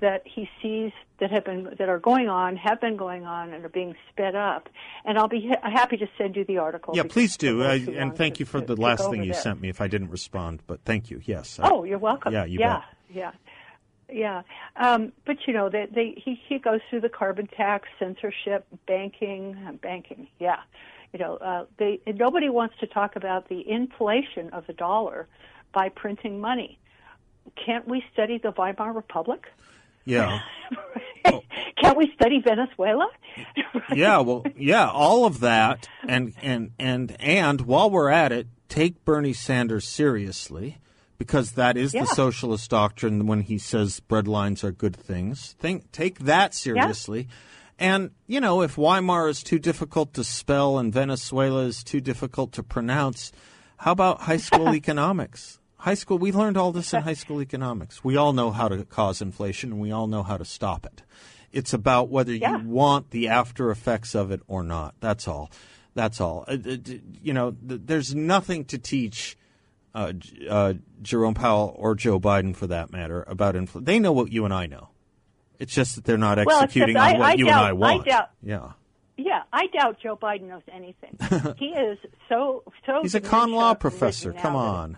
that 0.00 0.22
he 0.26 0.48
sees 0.62 0.92
that 1.18 1.30
have 1.30 1.44
been 1.44 1.74
that 1.78 1.88
are 1.88 1.98
going 1.98 2.28
on, 2.28 2.56
have 2.56 2.80
been 2.80 2.96
going 2.96 3.24
on, 3.26 3.52
and 3.52 3.64
are 3.64 3.68
being 3.68 3.94
sped 4.10 4.34
up. 4.34 4.68
And 5.04 5.18
I'll 5.18 5.28
be 5.28 5.48
ha- 5.50 5.70
happy 5.70 5.96
to 5.98 6.06
send 6.16 6.36
you 6.36 6.44
the 6.44 6.58
article. 6.58 6.96
Yeah, 6.96 7.02
please 7.08 7.36
do. 7.36 7.62
Uh, 7.62 7.78
and 7.94 8.16
thank 8.16 8.34
to- 8.34 8.40
you 8.40 8.46
for 8.46 8.60
to- 8.60 8.66
the 8.66 8.76
last 8.80 9.08
thing 9.10 9.22
you 9.22 9.32
that. 9.32 9.42
sent 9.42 9.60
me 9.60 9.68
if 9.68 9.80
I 9.80 9.88
didn't 9.88 10.10
respond, 10.10 10.62
but 10.66 10.80
thank 10.84 11.10
you. 11.10 11.20
Yes. 11.24 11.58
I- 11.60 11.68
Oh, 11.70 11.84
you're 11.84 11.98
welcome. 11.98 12.32
Yeah, 12.32 12.44
you 12.44 12.58
yeah, 12.60 12.76
bet. 12.78 12.84
Yeah, 13.12 13.32
yeah. 14.10 14.42
Um, 14.76 15.12
but 15.26 15.36
you 15.46 15.52
know, 15.52 15.68
they, 15.68 15.86
they 15.94 16.14
he 16.22 16.40
he 16.48 16.58
goes 16.58 16.80
through 16.88 17.00
the 17.02 17.08
carbon 17.10 17.46
tax, 17.46 17.88
censorship, 17.98 18.66
banking, 18.86 19.78
banking. 19.82 20.28
Yeah, 20.38 20.60
you 21.12 21.18
know, 21.18 21.36
uh, 21.36 21.66
they 21.76 22.00
nobody 22.06 22.48
wants 22.48 22.76
to 22.80 22.86
talk 22.86 23.16
about 23.16 23.48
the 23.48 23.68
inflation 23.68 24.50
of 24.50 24.66
the 24.66 24.72
dollar 24.72 25.26
by 25.72 25.88
printing 25.90 26.40
money. 26.40 26.78
Can't 27.56 27.86
we 27.88 28.02
study 28.12 28.38
the 28.38 28.52
Weimar 28.52 28.92
Republic? 28.92 29.46
Yeah. 30.10 30.40
Can't 31.80 31.96
we 31.96 32.12
study 32.14 32.40
Venezuela? 32.40 33.08
yeah, 33.94 34.18
well, 34.18 34.44
yeah, 34.56 34.88
all 34.88 35.24
of 35.24 35.40
that, 35.40 35.88
and 36.06 36.34
and 36.42 36.72
and 36.78 37.16
and 37.20 37.60
while 37.62 37.90
we're 37.90 38.10
at 38.10 38.32
it, 38.32 38.48
take 38.68 39.04
Bernie 39.04 39.32
Sanders 39.32 39.86
seriously, 39.86 40.78
because 41.18 41.52
that 41.52 41.76
is 41.76 41.94
Yeah. 41.94 42.02
the 42.02 42.06
socialist 42.08 42.70
doctrine. 42.70 43.26
When 43.26 43.42
he 43.42 43.58
says 43.58 44.00
breadlines 44.08 44.62
are 44.64 44.72
good 44.72 44.96
things, 44.96 45.54
think 45.58 45.90
take 45.92 46.20
that 46.20 46.54
seriously. 46.54 47.28
And 47.78 48.10
you 48.26 48.40
know, 48.40 48.60
if 48.62 48.76
Weimar 48.76 49.28
is 49.28 49.42
too 49.42 49.58
difficult 49.58 50.12
to 50.14 50.24
spell 50.24 50.78
and 50.78 50.92
Venezuela 50.92 51.62
is 51.62 51.82
too 51.82 52.00
difficult 52.00 52.52
to 52.52 52.62
pronounce, 52.62 53.32
how 53.78 53.92
about 53.92 54.22
high 54.22 54.36
school 54.38 54.74
economics? 54.74 55.59
High 55.80 55.94
school, 55.94 56.18
we 56.18 56.32
learned 56.32 56.56
all 56.56 56.72
this 56.72 56.92
in 56.94 57.02
high 57.10 57.14
school 57.14 57.40
economics. 57.42 58.04
We 58.04 58.16
all 58.16 58.32
know 58.32 58.50
how 58.50 58.68
to 58.68 58.84
cause 58.84 59.20
inflation, 59.22 59.72
and 59.72 59.80
we 59.80 59.90
all 59.92 60.06
know 60.06 60.22
how 60.22 60.36
to 60.36 60.44
stop 60.44 60.84
it. 60.86 61.02
It's 61.52 61.72
about 61.72 62.08
whether 62.10 62.32
Yeah. 62.34 62.58
you 62.58 62.68
want 62.68 63.10
the 63.10 63.28
after 63.28 63.70
effects 63.70 64.14
of 64.14 64.30
it 64.30 64.40
or 64.46 64.62
not. 64.62 64.94
That's 65.00 65.26
all. 65.26 65.50
That's 65.94 66.20
all. 66.20 66.44
Uh, 66.46 66.56
you 67.22 67.32
know, 67.32 67.56
there's 67.60 68.14
nothing 68.14 68.64
to 68.66 68.78
teach 68.78 69.36
uh, 69.94 70.12
uh, 70.48 70.74
Jerome 71.02 71.34
Powell 71.34 71.74
or 71.76 71.96
Joe 71.96 72.20
Biden, 72.20 72.54
for 72.54 72.68
that 72.68 72.92
matter, 72.92 73.24
about 73.26 73.56
inflation. 73.56 73.84
They 73.84 73.98
know 73.98 74.12
what 74.12 74.30
you 74.30 74.44
and 74.44 74.54
I 74.54 74.66
know. 74.66 74.90
It's 75.58 75.74
just 75.74 75.96
that 75.96 76.04
they're 76.04 76.16
not 76.16 76.38
executing 76.38 76.94
except 76.96 77.14
on 77.14 77.16
I- 77.16 77.18
what 77.18 77.28
I 77.30 77.34
you 77.34 77.44
doubt- 77.46 77.58
and 77.58 77.66
I 77.66 77.68
I 77.68 77.72
want. 77.72 78.04
doubt- 78.06 78.30
yeah. 78.42 78.72
Yeah, 79.16 79.42
I 79.52 79.66
doubt 79.66 79.98
Joe 80.02 80.16
Biden 80.16 80.48
knows 80.48 80.62
anything. 80.72 81.18
he 81.58 81.66
is 81.66 81.98
so 82.28 82.62
so. 82.86 83.00
He's 83.02 83.14
a 83.14 83.20
con 83.20 83.52
law 83.52 83.74
professor. 83.74 84.32
Come 84.32 84.56
on. 84.56 84.96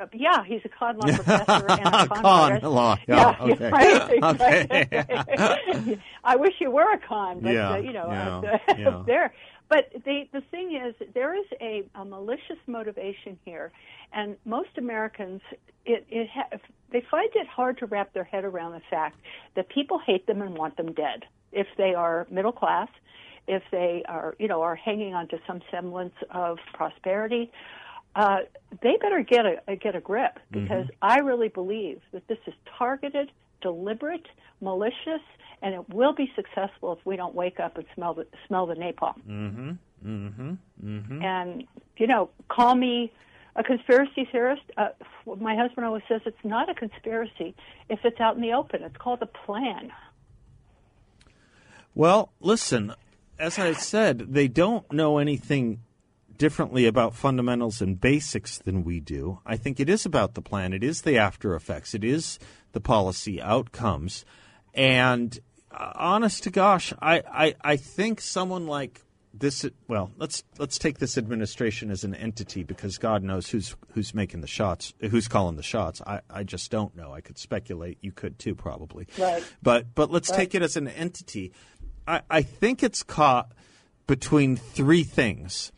Uh, 0.00 0.06
yeah, 0.12 0.42
he's 0.44 0.60
a 0.64 0.68
con 0.68 0.98
law 0.98 1.06
professor 1.14 1.66
and 1.68 1.86
a 1.86 2.06
con, 2.08 2.22
Con 2.22 2.60
law, 2.72 2.96
yeah, 3.08 3.36
yeah 3.46 3.52
okay. 3.52 3.70
right, 3.70 4.24
Okay. 4.24 6.00
I 6.24 6.36
wish 6.36 6.54
you 6.60 6.70
were 6.70 6.92
a 6.92 6.98
con, 6.98 7.40
but 7.40 7.52
Yeah, 7.52 7.74
uh, 7.74 7.76
you 7.76 7.92
know, 7.92 8.10
yeah, 8.10 8.38
uh, 8.38 8.74
yeah. 8.76 9.02
there. 9.06 9.34
But 9.68 9.90
the 10.04 10.28
the 10.32 10.40
thing 10.50 10.74
is, 10.76 10.94
there 11.14 11.34
is 11.34 11.46
a, 11.60 11.84
a 11.94 12.04
malicious 12.04 12.58
motivation 12.66 13.38
here, 13.44 13.72
and 14.12 14.36
most 14.44 14.70
Americans, 14.76 15.40
it, 15.86 16.06
it 16.10 16.28
ha- 16.28 16.58
they 16.90 17.02
find 17.10 17.30
it 17.34 17.46
hard 17.46 17.78
to 17.78 17.86
wrap 17.86 18.12
their 18.12 18.24
head 18.24 18.44
around 18.44 18.72
the 18.72 18.82
fact 18.90 19.18
that 19.54 19.68
people 19.68 19.98
hate 20.04 20.26
them 20.26 20.42
and 20.42 20.56
want 20.56 20.76
them 20.76 20.92
dead 20.92 21.24
if 21.52 21.66
they 21.78 21.94
are 21.94 22.26
middle 22.30 22.52
class, 22.52 22.88
if 23.46 23.62
they 23.70 24.02
are, 24.08 24.34
you 24.38 24.48
know, 24.48 24.60
are 24.62 24.74
hanging 24.74 25.14
on 25.14 25.28
to 25.28 25.38
some 25.46 25.60
semblance 25.70 26.14
of 26.30 26.58
prosperity. 26.74 27.50
Uh, 28.16 28.38
they 28.82 28.96
better 29.00 29.22
get 29.22 29.44
a 29.66 29.76
get 29.76 29.96
a 29.96 30.00
grip 30.00 30.38
because 30.50 30.86
I 31.02 31.18
really 31.18 31.48
believe 31.48 32.00
that 32.12 32.26
this 32.28 32.38
is 32.46 32.54
targeted, 32.78 33.30
deliberate, 33.60 34.26
malicious, 34.60 35.22
and 35.62 35.74
it 35.74 35.88
will 35.88 36.14
be 36.14 36.30
successful 36.36 36.92
if 36.92 37.04
we 37.04 37.16
don't 37.16 37.34
wake 37.34 37.58
up 37.58 37.76
and 37.76 37.86
smell 37.94 38.14
the 38.14 38.26
smell 38.46 38.66
the 38.66 38.74
napalm. 38.74 39.20
Mm-hmm. 39.28 39.70
Mm-hmm. 40.06 40.52
Mm-hmm. 40.84 41.22
And 41.22 41.64
you 41.96 42.06
know, 42.06 42.30
call 42.48 42.74
me 42.74 43.12
a 43.56 43.64
conspiracy 43.64 44.28
theorist. 44.30 44.62
Uh, 44.76 44.88
my 45.40 45.56
husband 45.56 45.86
always 45.86 46.02
says 46.08 46.20
it's 46.26 46.36
not 46.44 46.68
a 46.68 46.74
conspiracy 46.74 47.54
if 47.88 48.00
it's 48.04 48.20
out 48.20 48.36
in 48.36 48.42
the 48.42 48.52
open. 48.52 48.82
It's 48.82 48.96
called 48.96 49.22
a 49.22 49.26
plan. 49.26 49.92
Well, 51.96 52.32
listen, 52.40 52.92
as 53.38 53.58
I 53.58 53.72
said, 53.72 54.34
they 54.34 54.48
don't 54.48 54.90
know 54.92 55.18
anything 55.18 55.80
differently 56.38 56.86
about 56.86 57.14
fundamentals 57.14 57.80
and 57.80 58.00
basics 58.00 58.58
than 58.58 58.84
we 58.84 59.00
do. 59.00 59.40
I 59.46 59.56
think 59.56 59.80
it 59.80 59.88
is 59.88 60.06
about 60.06 60.34
the 60.34 60.42
plan, 60.42 60.72
it 60.72 60.84
is 60.84 61.02
the 61.02 61.18
after 61.18 61.54
effects, 61.54 61.94
it 61.94 62.04
is 62.04 62.38
the 62.72 62.80
policy 62.80 63.40
outcomes. 63.40 64.24
And 64.74 65.38
uh, 65.70 65.92
honest 65.94 66.42
to 66.44 66.50
gosh, 66.50 66.92
I, 67.00 67.22
I, 67.30 67.54
I 67.62 67.76
think 67.76 68.20
someone 68.20 68.66
like 68.66 69.00
this 69.36 69.66
well, 69.88 70.12
let's 70.16 70.44
let's 70.58 70.78
take 70.78 70.98
this 70.98 71.18
administration 71.18 71.90
as 71.90 72.04
an 72.04 72.14
entity 72.14 72.62
because 72.62 72.98
God 72.98 73.22
knows 73.22 73.48
who's 73.50 73.74
who's 73.92 74.14
making 74.14 74.40
the 74.40 74.46
shots, 74.46 74.94
who's 75.00 75.26
calling 75.26 75.56
the 75.56 75.62
shots. 75.62 76.00
I, 76.06 76.20
I 76.30 76.44
just 76.44 76.70
don't 76.70 76.94
know. 76.94 77.12
I 77.12 77.20
could 77.20 77.36
speculate. 77.36 77.98
You 78.00 78.12
could 78.12 78.38
too, 78.38 78.54
probably. 78.54 79.08
Right. 79.18 79.42
But 79.62 79.94
but 79.94 80.10
let's 80.10 80.30
take 80.30 80.54
it 80.54 80.62
as 80.62 80.76
an 80.76 80.86
entity. 80.86 81.52
I, 82.06 82.22
I 82.30 82.42
think 82.42 82.82
it's 82.82 83.02
caught 83.02 83.52
between 84.06 84.56
three 84.56 85.04
things. 85.04 85.72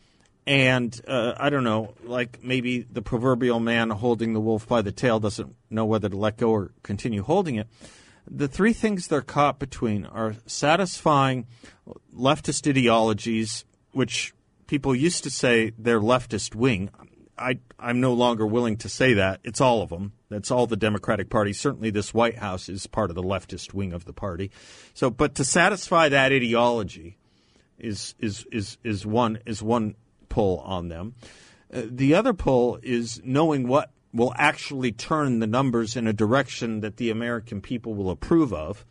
And 0.47 0.99
uh, 1.05 1.33
I 1.37 1.49
don't 1.49 1.65
know, 1.65 1.93
like 2.05 2.41
maybe 2.41 2.81
the 2.81 3.01
proverbial 3.01 3.59
man 3.59 3.89
holding 3.89 4.33
the 4.33 4.39
wolf 4.39 4.65
by 4.65 4.81
the 4.81 4.93
tail 4.93 5.19
doesn't 5.19 5.53
know 5.69 5.83
whether 5.83 6.07
to 6.07 6.15
let 6.15 6.37
go 6.37 6.51
or 6.51 6.71
continue 6.83 7.21
holding 7.21 7.55
it. 7.55 7.67
The 8.29 8.47
three 8.47 8.71
things 8.71 9.07
they're 9.07 9.21
caught 9.21 9.59
between 9.59 10.05
are 10.05 10.35
satisfying 10.45 11.47
leftist 12.15 12.65
ideologies, 12.69 13.65
which 13.91 14.33
people 14.67 14.95
used 14.95 15.25
to 15.25 15.29
say 15.29 15.73
they're 15.77 15.99
leftist 15.99 16.55
wing. 16.55 16.91
I, 17.37 17.59
I'm 17.77 17.99
no 17.99 18.13
longer 18.13 18.47
willing 18.47 18.77
to 18.77 18.89
say 18.89 19.15
that. 19.15 19.41
It's 19.43 19.59
all 19.59 19.81
of 19.81 19.89
them. 19.89 20.13
That's 20.29 20.49
all 20.49 20.65
the 20.65 20.77
Democratic 20.77 21.29
Party. 21.29 21.51
Certainly, 21.51 21.89
this 21.91 22.13
White 22.13 22.37
House 22.37 22.69
is 22.69 22.87
part 22.87 23.09
of 23.09 23.15
the 23.15 23.21
leftist 23.23 23.73
wing 23.73 23.91
of 23.91 24.05
the 24.05 24.13
party. 24.13 24.51
So, 24.93 25.09
but 25.09 25.35
to 25.35 25.45
satisfy 25.45 26.07
that 26.09 26.31
ideology 26.31 27.17
is 27.77 28.15
is 28.19 28.45
is 28.51 28.77
is 28.83 29.05
one 29.05 29.39
is 29.45 29.61
one 29.61 29.95
pull 30.37 30.59
on 30.59 30.87
them. 30.87 31.15
Uh, 31.73 31.81
the 31.89 32.13
other 32.13 32.31
pull 32.31 32.77
is 32.83 33.19
knowing 33.23 33.67
what 33.67 33.89
will 34.13 34.35
actually 34.37 34.91
turn 34.91 35.39
the 35.39 35.47
numbers 35.47 35.95
in 35.95 36.05
a 36.05 36.13
direction 36.13 36.81
that 36.81 36.97
the 36.97 37.09
American 37.09 37.59
people 37.59 37.95
will 37.95 38.11
approve 38.11 38.53
of. 38.53 38.85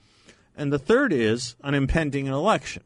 And 0.56 0.72
the 0.72 0.78
third 0.80 1.12
is 1.12 1.54
an 1.62 1.74
impending 1.74 2.26
election. 2.26 2.82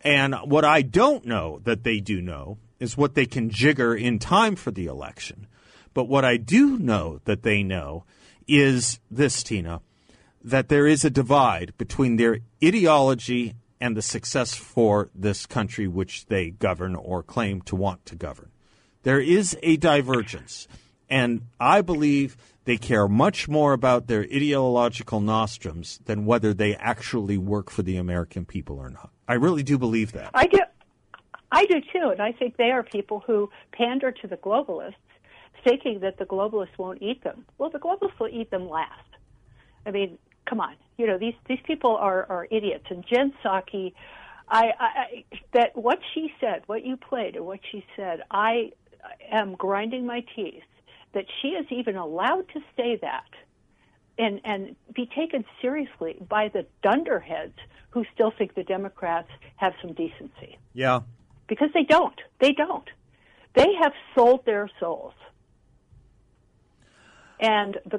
And 0.00 0.36
what 0.44 0.64
I 0.64 0.82
don't 0.82 1.26
know 1.26 1.58
that 1.64 1.82
they 1.82 1.98
do 1.98 2.22
know 2.22 2.58
is 2.78 2.96
what 2.96 3.16
they 3.16 3.26
can 3.26 3.50
jigger 3.50 3.96
in 3.96 4.20
time 4.20 4.54
for 4.54 4.70
the 4.70 4.86
election. 4.86 5.48
But 5.92 6.04
what 6.04 6.24
I 6.24 6.36
do 6.36 6.78
know 6.78 7.20
that 7.24 7.42
they 7.42 7.64
know 7.64 8.04
is 8.46 9.00
this, 9.10 9.42
Tina, 9.42 9.80
that 10.44 10.68
there 10.68 10.86
is 10.86 11.04
a 11.04 11.10
divide 11.10 11.72
between 11.78 12.14
their 12.14 12.38
ideology 12.62 13.54
and 13.82 13.96
the 13.96 14.02
success 14.02 14.54
for 14.54 15.10
this 15.12 15.44
country 15.44 15.88
which 15.88 16.26
they 16.26 16.50
govern 16.50 16.94
or 16.94 17.20
claim 17.20 17.60
to 17.60 17.74
want 17.74 18.06
to 18.06 18.14
govern. 18.14 18.48
There 19.02 19.18
is 19.18 19.58
a 19.60 19.76
divergence. 19.76 20.68
And 21.10 21.48
I 21.58 21.80
believe 21.80 22.36
they 22.64 22.76
care 22.76 23.08
much 23.08 23.48
more 23.48 23.72
about 23.72 24.06
their 24.06 24.20
ideological 24.22 25.20
nostrums 25.20 25.98
than 26.04 26.26
whether 26.26 26.54
they 26.54 26.76
actually 26.76 27.36
work 27.36 27.70
for 27.70 27.82
the 27.82 27.96
American 27.96 28.44
people 28.44 28.78
or 28.78 28.88
not. 28.88 29.10
I 29.26 29.34
really 29.34 29.64
do 29.64 29.78
believe 29.78 30.12
that. 30.12 30.30
I 30.32 30.46
do. 30.46 30.60
I 31.50 31.66
do 31.66 31.80
too, 31.80 32.10
and 32.10 32.22
I 32.22 32.30
think 32.30 32.56
they 32.56 32.70
are 32.70 32.84
people 32.84 33.24
who 33.26 33.50
pander 33.72 34.12
to 34.12 34.28
the 34.28 34.36
globalists, 34.36 34.94
thinking 35.64 35.98
that 36.00 36.18
the 36.18 36.24
globalists 36.24 36.78
won't 36.78 37.02
eat 37.02 37.24
them. 37.24 37.44
Well, 37.58 37.68
the 37.68 37.80
globalists 37.80 38.18
will 38.20 38.30
eat 38.30 38.52
them 38.52 38.68
last. 38.68 39.08
I 39.84 39.90
mean, 39.90 40.18
come 40.48 40.60
on, 40.60 40.74
you 40.98 41.06
know 41.06 41.18
these 41.18 41.34
these 41.48 41.60
people 41.66 41.96
are 41.96 42.26
are 42.28 42.46
idiots. 42.50 42.84
And 42.90 43.04
Jen 43.06 43.32
Psaki, 43.44 43.92
I, 44.48 44.72
I 44.78 45.24
that 45.52 45.76
what 45.76 45.98
she 46.14 46.32
said, 46.40 46.62
what 46.66 46.84
you 46.84 46.96
played, 46.96 47.36
and 47.36 47.46
what 47.46 47.60
she 47.70 47.84
said, 47.96 48.22
I 48.30 48.72
am 49.30 49.54
grinding 49.54 50.06
my 50.06 50.24
teeth 50.36 50.62
that 51.14 51.26
she 51.40 51.48
is 51.48 51.66
even 51.70 51.96
allowed 51.96 52.48
to 52.54 52.60
say 52.76 52.98
that 53.02 53.28
and 54.18 54.40
and 54.44 54.76
be 54.94 55.06
taken 55.06 55.44
seriously 55.60 56.16
by 56.28 56.48
the 56.48 56.66
dunderheads 56.82 57.56
who 57.90 58.04
still 58.14 58.32
think 58.36 58.54
the 58.54 58.62
Democrats 58.62 59.28
have 59.56 59.72
some 59.82 59.92
decency 59.92 60.58
Yeah. 60.74 61.00
because 61.46 61.68
they 61.74 61.84
don't. 61.84 62.18
They 62.40 62.52
don't. 62.52 62.88
They 63.54 63.68
have 63.82 63.92
sold 64.14 64.46
their 64.46 64.70
souls. 64.80 65.12
And 67.40 67.76
the 67.90 67.98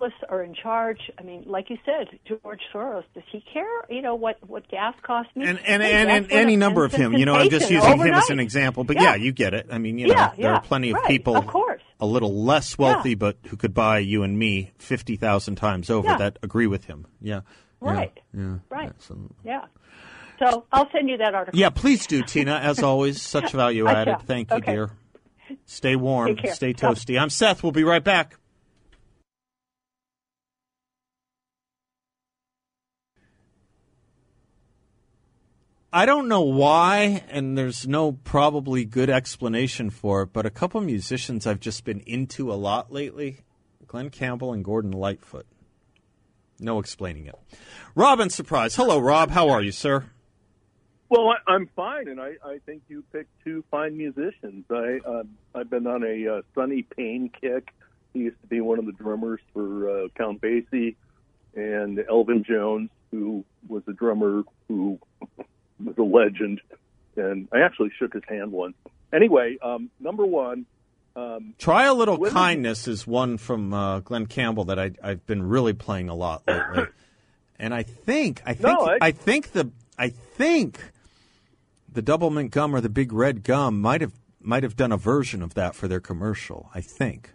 globalists 0.00 0.12
are 0.28 0.42
in 0.42 0.54
charge. 0.54 0.98
I 1.18 1.22
mean, 1.22 1.44
like 1.46 1.70
you 1.70 1.78
said, 1.84 2.18
George 2.26 2.60
Soros, 2.72 3.04
does 3.14 3.22
he 3.30 3.42
care? 3.52 3.64
You 3.88 4.02
know 4.02 4.14
what 4.14 4.36
what 4.48 4.68
gas 4.68 4.94
costs 5.02 5.34
me? 5.36 5.46
And 5.46 5.58
and, 5.66 5.82
Hey, 5.82 5.92
and, 5.92 6.10
and 6.10 6.32
any 6.32 6.56
number 6.56 6.84
of 6.84 6.92
him. 6.92 7.12
You 7.14 7.26
know, 7.26 7.34
I'm 7.34 7.50
just 7.50 7.70
using 7.70 7.98
him 7.98 8.12
as 8.12 8.30
an 8.30 8.40
example. 8.40 8.84
But 8.84 8.96
Yeah. 8.96 9.02
yeah, 9.10 9.14
you 9.16 9.32
get 9.32 9.54
it. 9.54 9.66
I 9.70 9.78
mean, 9.78 9.98
you 9.98 10.08
know, 10.08 10.14
Yeah, 10.14 10.30
there 10.36 10.44
yeah, 10.50 10.56
are 10.56 10.60
plenty 10.62 10.90
of 10.90 10.96
right, 10.96 11.06
people 11.06 11.36
of 11.36 11.46
course. 11.46 11.82
a 12.00 12.06
little 12.06 12.44
less 12.44 12.78
wealthy 12.78 13.14
but 13.14 13.36
who 13.48 13.56
could 13.56 13.74
buy 13.74 13.98
you 13.98 14.22
and 14.22 14.38
me 14.38 14.72
50,000 14.78 15.56
times 15.56 15.90
over 15.90 16.08
that 16.16 16.38
agree 16.42 16.66
with 16.66 16.84
him. 16.84 17.06
Yeah. 17.20 17.40
Yeah. 17.82 17.90
Right. 17.92 18.20
Yeah. 18.36 18.56
Right. 18.68 18.92
Yeah. 19.44 19.64
So 20.38 20.64
I'll 20.72 20.88
send 20.90 21.08
you 21.10 21.18
that 21.18 21.34
article. 21.34 21.58
Yeah, 21.58 21.68
please 21.70 22.06
do, 22.06 22.22
Tina. 22.22 22.54
As 22.54 22.82
always, 22.82 23.20
such 23.20 23.52
value 23.52 23.86
added. 23.88 24.16
Thank 24.26 24.50
you, 24.50 24.56
Okay. 24.56 24.72
dear. 24.72 24.90
Stay 25.66 25.96
warm. 25.96 26.36
Stay 26.52 26.72
toasty. 26.72 27.20
I'm 27.20 27.28
Seth. 27.28 27.62
We'll 27.62 27.72
be 27.72 27.84
right 27.84 28.02
back. 28.04 28.36
I 35.92 36.06
don't 36.06 36.28
know 36.28 36.42
why, 36.42 37.24
and 37.30 37.58
there's 37.58 37.88
no 37.88 38.12
probably 38.12 38.84
good 38.84 39.10
explanation 39.10 39.90
for 39.90 40.22
it, 40.22 40.32
but 40.32 40.46
a 40.46 40.50
couple 40.50 40.80
musicians 40.80 41.48
I've 41.48 41.58
just 41.58 41.84
been 41.84 41.98
into 42.06 42.52
a 42.52 42.54
lot 42.54 42.92
lately 42.92 43.38
Glen 43.88 44.10
Campbell 44.10 44.52
and 44.52 44.64
Gordon 44.64 44.92
Lightfoot. 44.92 45.46
No 46.60 46.78
explaining 46.78 47.26
it. 47.26 47.34
Robin 47.96 48.30
Surprise. 48.30 48.76
Hello, 48.76 49.00
Rob. 49.00 49.30
How 49.32 49.48
are 49.48 49.60
you, 49.60 49.72
sir? 49.72 50.04
Well, 51.08 51.30
I, 51.30 51.50
I'm 51.50 51.68
fine, 51.74 52.06
and 52.06 52.20
I, 52.20 52.34
I 52.44 52.60
think 52.64 52.82
you 52.88 53.02
picked 53.12 53.32
two 53.42 53.64
fine 53.68 53.96
musicians. 53.96 54.66
I 54.70 55.00
uh, 55.04 55.24
I've 55.56 55.70
been 55.70 55.88
on 55.88 56.04
a 56.04 56.36
uh, 56.36 56.42
Sonny 56.54 56.82
Payne 56.82 57.30
kick. 57.40 57.74
He 58.12 58.20
used 58.20 58.40
to 58.42 58.46
be 58.46 58.60
one 58.60 58.78
of 58.78 58.86
the 58.86 58.92
drummers 58.92 59.40
for 59.52 59.90
uh, 60.04 60.08
Count 60.16 60.40
Basie, 60.40 60.94
and 61.56 61.98
Elvin 62.08 62.44
Jones, 62.44 62.90
who 63.10 63.44
was 63.66 63.82
a 63.88 63.92
drummer 63.92 64.44
who 64.68 65.00
was 65.84 65.96
a 65.98 66.02
legend. 66.02 66.60
And 67.16 67.48
I 67.52 67.60
actually 67.60 67.90
shook 67.98 68.14
his 68.14 68.22
hand 68.28 68.52
once. 68.52 68.74
Anyway, 69.12 69.58
um, 69.62 69.90
number 69.98 70.24
one, 70.24 70.66
um, 71.16 71.54
Try 71.58 71.86
a 71.86 71.92
little 71.94 72.16
Women- 72.16 72.32
kindness 72.34 72.86
is 72.86 73.06
one 73.06 73.36
from 73.36 73.74
uh, 73.74 74.00
Glen 74.00 74.26
Campbell 74.26 74.64
that 74.66 74.78
I, 74.78 74.92
I've 75.02 75.26
been 75.26 75.42
really 75.42 75.72
playing 75.72 76.08
a 76.08 76.14
lot 76.14 76.42
lately, 76.46 76.84
and 77.58 77.74
I 77.74 77.82
think 77.82 78.40
I 78.46 78.54
think 78.54 78.78
No, 78.78 78.86
I- 78.86 78.98
I 79.00 79.10
think 79.10 79.50
the 79.52 79.72
I 79.98 80.10
think 80.10 80.92
the 81.92 82.00
Doublemint 82.02 82.52
gum 82.52 82.74
or 82.76 82.80
the 82.80 82.88
big 82.88 83.12
red 83.12 83.42
gum 83.42 83.80
might 83.80 84.00
have 84.00 84.12
might 84.40 84.62
have 84.62 84.76
done 84.76 84.92
a 84.92 84.96
version 84.96 85.42
of 85.42 85.54
that 85.54 85.74
for 85.74 85.88
their 85.88 86.00
commercial. 86.00 86.70
I 86.72 86.80
think. 86.80 87.30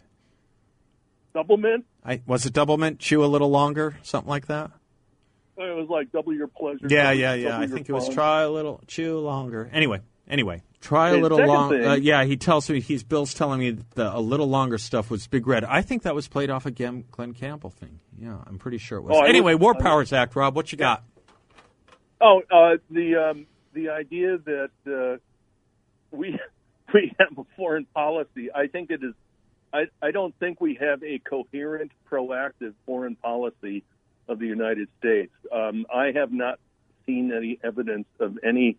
Doublemint. 1.36 1.84
I 2.04 2.22
was 2.26 2.46
it 2.46 2.54
Doublemint? 2.54 3.00
Chew 3.00 3.24
a 3.24 3.28
little 3.28 3.50
longer, 3.50 3.98
something 4.04 4.30
like 4.30 4.48
that. 4.48 4.72
It 5.58 5.76
was 5.76 5.88
like 5.90 6.12
double 6.12 6.34
your 6.34 6.48
pleasure. 6.48 6.88
Yeah, 6.90 7.04
double- 7.06 7.20
yeah, 7.20 7.34
yeah. 7.34 7.60
I 7.60 7.68
think 7.68 7.88
it 7.88 7.94
was 7.94 8.10
try 8.10 8.42
a 8.42 8.50
little, 8.50 8.82
chew 8.88 9.20
longer. 9.20 9.70
Anyway, 9.72 10.02
anyway, 10.28 10.62
try 10.82 11.10
a 11.10 11.18
little 11.18 11.38
second 11.38 11.54
long. 11.54 11.84
Uh, 11.84 11.94
yeah, 11.96 12.26
he 12.26 12.36
tells 12.36 12.70
me 12.70 12.82
he's 12.82 13.04
Bill's 13.04 13.34
telling 13.34 13.60
me 13.60 13.78
the 13.96 14.16
a 14.16 14.20
little 14.20 14.48
longer 14.48 14.78
stuff 14.78 15.10
was 15.10 15.28
Big 15.28 15.48
Red. 15.48 15.64
I 15.64 15.82
think 15.82 16.04
that 16.04 16.14
was 16.14 16.28
played 16.28 16.50
off 16.50 16.66
a 16.66 16.72
Glen 16.72 17.34
Campbell 17.34 17.70
thing. 17.70 18.00
Yeah, 18.20 18.38
I'm 18.46 18.58
pretty 18.58 18.78
sure 18.78 18.98
it 18.98 19.02
was. 19.02 19.16
Oh, 19.16 19.24
anyway, 19.26 19.56
War 19.56 19.76
Powers 19.76 20.12
Act, 20.12 20.36
Rob. 20.36 20.56
What 20.56 20.72
you 20.72 20.78
got? 20.78 21.04
Oh, 22.20 22.42
uh, 22.52 22.78
the 22.90 23.16
um, 23.16 23.48
the 23.74 23.90
idea 23.90 24.38
that 24.38 24.70
uh, 24.88 25.18
we 26.12 26.38
we 26.94 27.14
have 27.20 27.38
a 27.38 27.44
foreign 27.56 27.86
policy. 27.86 28.50
I 28.54 28.68
think 28.68 28.92
it 28.92 29.04
is. 29.04 29.14
I 29.74 29.86
I 30.02 30.12
don't 30.12 30.38
think 30.40 30.60
we 30.60 30.76
have 30.82 31.02
a 31.04 31.20
coherent, 31.20 31.92
proactive 32.10 32.74
foreign 32.86 33.16
policy 33.16 33.84
of 34.28 34.40
the 34.40 34.48
United 34.48 34.88
States. 35.00 35.32
Um, 35.52 35.86
I 35.94 36.12
have 36.12 36.32
not 36.32 36.60
seen 37.06 37.32
any 37.32 37.60
evidence 37.64 38.08
of 38.20 38.40
any 38.44 38.78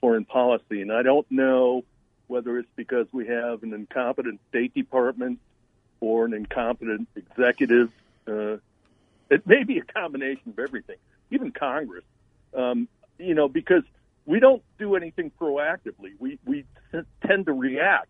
foreign 0.00 0.24
policy, 0.24 0.82
and 0.82 0.92
I 0.92 1.02
don't 1.02 1.30
know 1.30 1.84
whether 2.26 2.58
it's 2.58 2.70
because 2.76 3.06
we 3.12 3.26
have 3.26 3.62
an 3.62 3.72
incompetent 3.74 4.40
State 4.48 4.74
Department 4.74 5.38
or 6.00 6.24
an 6.24 6.34
incompetent 6.34 7.08
executive. 7.14 7.92
Uh, 8.26 8.56
it 9.30 9.46
may 9.46 9.64
be 9.64 9.78
a 9.78 9.82
combination 9.82 10.50
of 10.50 10.58
everything, 10.58 10.96
even 11.30 11.52
Congress 11.52 12.04
um, 12.54 12.88
you 13.18 13.34
know, 13.34 13.48
because 13.48 13.82
we 14.26 14.40
don't 14.40 14.62
do 14.78 14.96
anything 14.96 15.30
proactively. 15.40 16.12
We 16.18 16.38
we 16.44 16.64
t- 16.92 17.00
tend 17.26 17.46
to 17.46 17.52
react. 17.52 18.08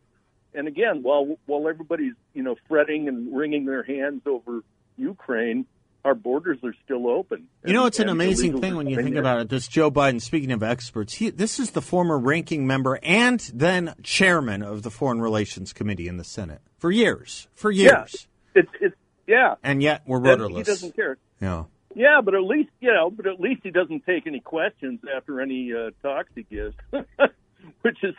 And 0.55 0.69
again, 0.69 1.03
while 1.03 1.39
while 1.47 1.69
everybody's 1.69 2.15
you 2.35 2.43
know 2.43 2.57
fretting 2.69 3.09
and 3.09 3.35
wringing 3.35 3.65
their 3.65 3.83
hands 3.83 4.23
over 4.27 4.63
Ukraine, 4.97 5.67
our 6.05 6.15
borders 6.15 6.59
are 6.65 6.75
still 6.85 7.09
open. 7.09 7.47
You 7.65 7.73
know, 7.73 7.87
it's 7.87 8.01
an 8.01 8.09
amazing 8.09 8.61
thing 8.61 8.77
when 8.77 8.87
you 8.87 8.97
think 8.97 9.15
there. 9.15 9.21
about 9.21 9.41
it. 9.41 9.49
This 9.49 9.69
Joe 9.69 9.91
Biden, 9.91 10.21
speaking 10.21 10.53
of 10.53 10.63
experts, 10.63 11.15
he, 11.15 11.31
this 11.31 11.61
is 11.61 11.71
the 11.71 11.83
former 11.83 12.19
ranking 12.19 12.67
member 12.67 12.99
and 13.03 13.41
then 13.55 13.95
chairman 14.03 14.63
of 14.63 14.83
the 14.83 14.91
Foreign 14.91 15.21
Relations 15.21 15.73
Committee 15.73 16.09
in 16.09 16.17
the 16.17 16.25
Senate 16.25 16.61
for 16.79 16.91
years, 16.91 17.47
for 17.55 17.71
years, 17.71 18.27
It's 18.55 18.71
it's 18.81 18.97
yeah. 19.27 19.55
and 19.63 19.83
yet 19.83 20.03
we're 20.07 20.19
rudderless. 20.19 20.67
He 20.67 20.73
doesn't 20.73 20.97
care. 20.97 21.17
Yeah. 21.41 21.65
Yeah, 21.95 22.21
but 22.25 22.35
at 22.35 22.43
least 22.43 22.71
you 22.81 22.93
know, 22.93 23.11
but 23.11 23.27
at 23.27 23.39
least 23.39 23.61
he 23.63 23.71
doesn't 23.71 24.05
take 24.07 24.27
any 24.27 24.41
questions 24.41 25.01
after 25.15 25.41
any 25.41 25.73
uh, 25.73 25.91
talks 26.03 26.31
he 26.35 26.43
gives, 26.43 26.75
which 27.83 27.99
is 28.03 28.15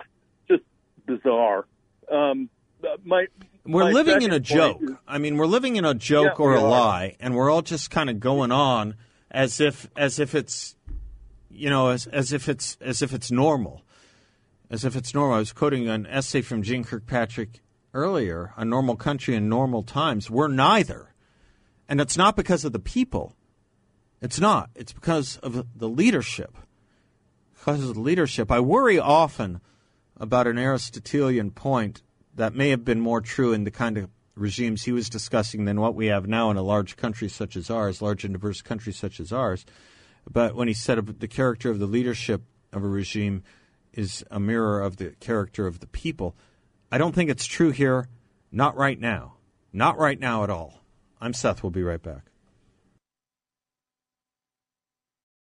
just 0.47 0.63
bizarre. 1.05 1.65
Um, 2.11 2.49
my 3.03 3.27
We're 3.65 3.85
my 3.85 3.91
living 3.91 4.21
in 4.21 4.31
a 4.31 4.39
joke. 4.39 4.79
is- 4.81 4.91
I 5.07 5.17
mean, 5.17 5.37
we're 5.37 5.45
living 5.45 5.75
in 5.75 5.85
a 5.85 5.93
joke 5.93 6.37
Yeah, 6.39 6.45
or 6.45 6.55
a 6.55 6.61
lie, 6.61 7.15
and 7.19 7.35
we're 7.35 7.49
all 7.49 7.61
just 7.61 7.89
kind 7.91 8.09
of 8.09 8.19
going 8.19 8.51
on 8.51 8.95
as 9.31 9.59
if 9.59 9.89
as 9.95 10.19
if 10.19 10.35
it's 10.35 10.75
you 11.49 11.69
know 11.69 11.89
as 11.89 12.07
as 12.07 12.33
if 12.33 12.47
it's 12.49 12.77
as 12.81 13.01
if 13.01 13.13
it's 13.13 13.31
normal, 13.31 13.83
as 14.69 14.83
if 14.85 14.95
it's 14.95 15.13
normal. 15.13 15.35
I 15.35 15.39
was 15.39 15.53
quoting 15.53 15.87
an 15.87 16.05
essay 16.07 16.41
from 16.41 16.61
Jeane 16.63 16.83
Kirkpatrick 16.83 17.61
earlier. 17.93 18.53
A 18.57 18.65
normal 18.65 18.95
country 18.95 19.35
in 19.35 19.47
normal 19.49 19.83
times. 19.83 20.29
We're 20.29 20.47
neither, 20.47 21.13
and 21.87 22.01
it's 22.01 22.17
not 22.17 22.35
because 22.35 22.65
of 22.65 22.73
the 22.73 22.79
people. 22.79 23.35
It's 24.21 24.39
not. 24.39 24.69
It's 24.75 24.93
because 24.93 25.37
of 25.37 25.65
the 25.75 25.89
leadership. 25.89 26.55
Because 27.53 27.87
of 27.87 27.95
the 27.95 28.01
leadership, 28.01 28.51
I 28.51 28.59
worry 28.59 28.97
often 28.99 29.61
about 30.17 30.47
an 30.47 30.57
Aristotelian 30.57 31.51
point 31.51 32.01
that 32.35 32.55
may 32.55 32.69
have 32.69 32.83
been 32.83 32.99
more 32.99 33.21
true 33.21 33.53
in 33.53 33.63
the 33.63 33.71
kind 33.71 33.97
of 33.97 34.09
regimes 34.35 34.83
he 34.83 34.91
was 34.91 35.09
discussing 35.09 35.65
than 35.65 35.79
what 35.79 35.95
we 35.95 36.07
have 36.07 36.27
now 36.27 36.49
in 36.49 36.57
a 36.57 36.61
large 36.61 36.97
country 36.97 37.29
such 37.29 37.55
as 37.55 37.69
ours, 37.69 38.01
large 38.01 38.23
and 38.23 38.33
diverse 38.33 38.61
country 38.61 38.91
such 38.93 39.19
as 39.19 39.31
ours. 39.31 39.65
But 40.29 40.55
when 40.55 40.67
he 40.67 40.73
said 40.73 41.05
the 41.19 41.27
character 41.27 41.69
of 41.69 41.79
the 41.79 41.85
leadership 41.85 42.41
of 42.71 42.83
a 42.83 42.87
regime 42.87 43.43
is 43.93 44.23
a 44.31 44.39
mirror 44.39 44.81
of 44.81 44.97
the 44.97 45.11
character 45.19 45.67
of 45.67 45.79
the 45.79 45.87
people, 45.87 46.35
I 46.91 46.97
don't 46.97 47.13
think 47.13 47.29
it's 47.29 47.45
true 47.45 47.71
here. 47.71 48.07
Not 48.51 48.75
right 48.75 48.99
now. 48.99 49.35
Not 49.71 49.97
right 49.97 50.19
now 50.19 50.43
at 50.43 50.49
all. 50.49 50.81
I'm 51.19 51.33
Seth. 51.33 51.63
We'll 51.63 51.71
be 51.71 51.83
right 51.83 52.01
back. 52.01 52.32